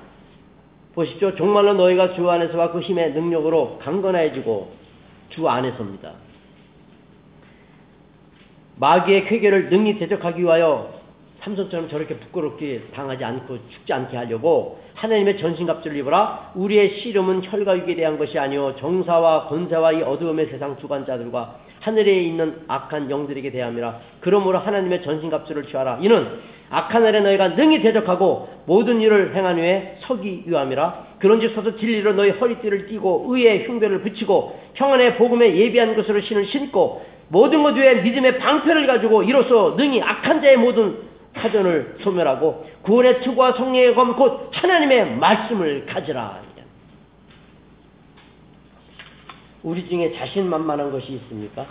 보십시오. 0.95 1.37
정말로 1.37 1.75
너희가 1.75 2.15
주 2.15 2.29
안에서와 2.29 2.73
그 2.73 2.81
힘의 2.81 3.13
능력으로 3.13 3.79
강건해지고 3.79 4.73
주 5.31 5.49
안에서입니다. 5.49 6.15
마귀의 8.77 9.27
쾌계를 9.27 9.71
능히 9.71 9.99
대적하기 9.99 10.43
위하여 10.43 10.98
삼손처럼 11.41 11.89
저렇게 11.89 12.17
부끄럽게 12.17 12.83
당하지 12.95 13.25
않고 13.25 13.59
죽지 13.71 13.93
않게 13.93 14.17
하려고 14.17 14.81
하나님의 14.95 15.39
전신갑주를 15.39 15.97
입어라. 15.99 16.53
우리의 16.55 17.01
씨름은 17.01 17.43
혈과 17.45 17.79
육에 17.79 17.95
대한 17.95 18.19
것이 18.19 18.39
아니요 18.39 18.75
정사와 18.79 19.47
권세와 19.47 19.93
이 19.93 20.03
어두움의 20.03 20.47
세상 20.47 20.77
주관자들과 20.79 21.59
하늘에 21.81 22.23
있는 22.23 22.63
악한 22.67 23.11
영들에게 23.11 23.51
대함이라. 23.53 24.01
그러므로 24.21 24.59
하나님의 24.59 25.03
전신갑주를 25.03 25.67
취하라. 25.69 25.99
이는 26.03 26.41
악한 26.71 27.03
날에 27.03 27.21
너희가 27.21 27.49
능히 27.49 27.81
대적하고 27.81 28.49
모든 28.67 29.01
일을 29.01 29.35
행한 29.35 29.59
후에 29.59 29.99
서기 30.01 30.43
위함이라. 30.47 31.07
그런즉 31.21 31.55
서서 31.55 31.77
진리로 31.77 32.15
너희 32.15 32.31
허리띠를 32.31 32.89
띠고 32.89 33.27
의의 33.29 33.67
흉배를 33.67 34.03
붙이고 34.03 34.59
평안의 34.75 35.17
복음에 35.17 35.57
예비한 35.57 35.95
것으로 35.95 36.21
신을 36.21 36.47
신고 36.47 37.05
모든 37.29 37.63
것 37.63 37.77
위에 37.77 38.03
믿음의 38.03 38.39
방패를 38.39 38.87
가지고 38.87 39.23
이로써 39.23 39.75
능히 39.77 40.03
악한 40.03 40.43
자의 40.43 40.57
모든 40.57 40.97
사전을 41.41 41.99
소멸하고 42.03 42.69
구원의 42.83 43.23
투구와 43.23 43.53
성령의 43.53 43.95
검 43.95 44.17
곧 44.17 44.51
하나님의 44.53 45.17
말씀을 45.17 45.87
가지라. 45.87 46.49
우리 49.63 49.89
중에 49.89 50.13
자신만만한 50.17 50.93
것이 50.93 51.13
있습니까? 51.15 51.67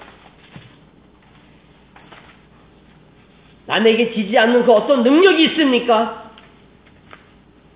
남에게 3.65 4.13
지지 4.13 4.37
않는 4.37 4.65
그 4.65 4.71
어떤 4.71 5.03
능력이 5.03 5.43
있습니까? 5.45 6.31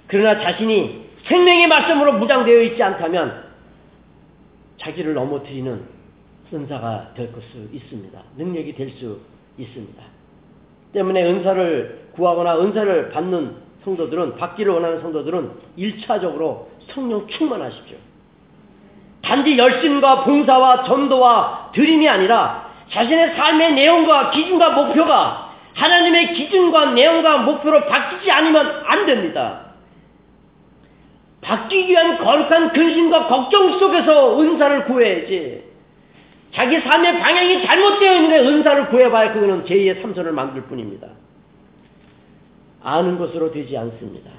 그러나 0.08 0.40
자신이 0.42 1.10
생명의 1.26 1.68
말씀으로 1.68 2.14
무장되어 2.14 2.62
있지 2.62 2.82
않다면 2.84 3.52
자기를 4.78 5.14
넘어뜨리는 5.14 5.86
은사가 6.54 7.14
될 7.16 7.32
수 7.52 7.68
있습니다. 7.72 8.24
능력이 8.38 8.76
될 8.76 8.90
수 8.92 9.20
있습니다. 9.58 10.04
때문에 10.94 11.24
은사를 11.24 12.10
구하거나 12.14 12.60
은사를 12.60 13.10
받는 13.12 13.56
성도들은 13.84 14.36
받기를 14.38 14.74
원하는 14.74 15.02
성도들은 15.02 15.52
일차적으로 15.78 16.70
성령 16.90 17.28
충만하십시오. 17.28 17.98
단지 19.22 19.58
열심과 19.58 20.24
봉사와 20.24 20.84
전도와 20.84 21.72
드림이 21.74 22.08
아니라 22.08 22.70
자신의 22.92 23.36
삶의 23.36 23.74
내용과 23.74 24.32
기준과 24.32 24.72
목표가 24.72 25.52
하나님의 25.74 26.34
기준과 26.34 26.92
내용과 26.92 27.38
목표로 27.40 27.86
바뀌지 27.86 28.30
않으면 28.30 28.84
안 28.86 29.06
됩니다. 29.06 29.62
바뀌기 31.42 31.92
위한 31.92 32.18
거룩한 32.18 32.74
근심과 32.74 33.28
걱정 33.28 33.80
속에서 33.80 34.40
은사를 34.40 34.86
구해야지. 34.86 35.71
자기 36.54 36.80
삶의 36.82 37.20
방향이 37.20 37.66
잘못되어 37.66 38.16
있는데 38.16 38.40
은사를 38.40 38.90
구해봐야 38.90 39.34
그거는 39.34 39.64
제2의 39.66 40.02
삼손을 40.02 40.34
만들 40.34 40.64
뿐입니다. 40.64 41.08
아는 42.84 43.18
것으로 43.18 43.52
되지 43.52 43.78
않습니다. 43.78 44.32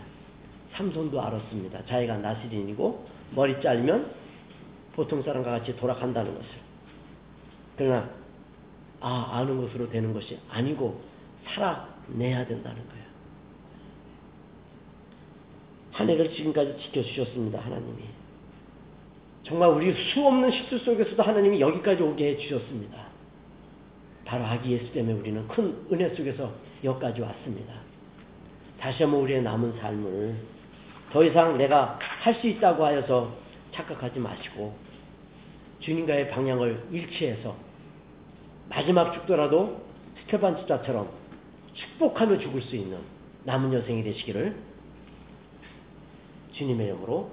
삼손도 0.74 1.20
알았습니다. 1.20 1.84
자기가 1.86 2.18
나시린이고 2.18 3.06
머리 3.34 3.60
잘리면 3.62 4.10
보통 4.94 5.22
사람과 5.22 5.50
같이 5.52 5.74
돌아간다는 5.76 6.34
것을. 6.34 6.48
그러나 7.76 8.10
아 9.00 9.30
아는 9.32 9.60
것으로 9.60 9.88
되는 9.88 10.12
것이 10.12 10.38
아니고 10.50 11.00
살아내야 11.46 12.46
된다는 12.46 12.88
거예요. 12.88 13.02
한 15.92 16.08
해를 16.08 16.32
지금까지 16.34 16.76
지켜주셨습니다. 16.82 17.60
하나님이. 17.60 18.21
정말 19.44 19.70
우리 19.70 19.92
수없는 20.12 20.50
실수 20.52 20.78
속에서도 20.78 21.20
하나님이 21.22 21.60
여기까지 21.60 22.02
오게 22.02 22.30
해주셨습니다. 22.30 22.96
바로 24.24 24.44
아기 24.44 24.72
예수 24.72 24.92
때문에 24.92 25.18
우리는 25.18 25.48
큰 25.48 25.76
은혜 25.92 26.08
속에서 26.14 26.52
여기까지 26.84 27.20
왔습니다. 27.20 27.74
다시 28.78 29.02
한번 29.02 29.20
우리의 29.20 29.42
남은 29.42 29.78
삶을 29.78 30.34
더 31.12 31.24
이상 31.24 31.58
내가 31.58 31.98
할 32.00 32.34
수 32.34 32.46
있다고 32.46 32.84
하여서 32.84 33.32
착각하지 33.72 34.18
마시고 34.18 34.74
주님과의 35.80 36.30
방향을 36.30 36.84
일치해서 36.92 37.56
마지막 38.68 39.12
죽더라도 39.12 39.82
스테반 40.20 40.56
집사처럼 40.58 41.10
축복하며 41.74 42.38
죽을 42.38 42.62
수 42.62 42.76
있는 42.76 42.98
남은 43.44 43.72
여생이 43.72 44.04
되시기를 44.04 44.56
주님의 46.52 46.86
이름으로 46.86 47.30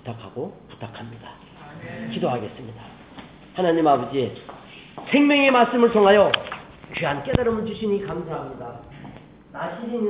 부탁하고 0.00 0.56
부탁합니다. 0.70 1.30
기도하겠습니다. 2.12 2.82
하나님 3.54 3.86
아버지 3.86 4.34
생명의 5.10 5.50
말씀을 5.50 5.92
통하여 5.92 6.30
귀한 6.96 7.22
깨달음을 7.24 7.66
주시니 7.66 8.06
감사합니다. 8.06 8.80
나시린 9.52 10.06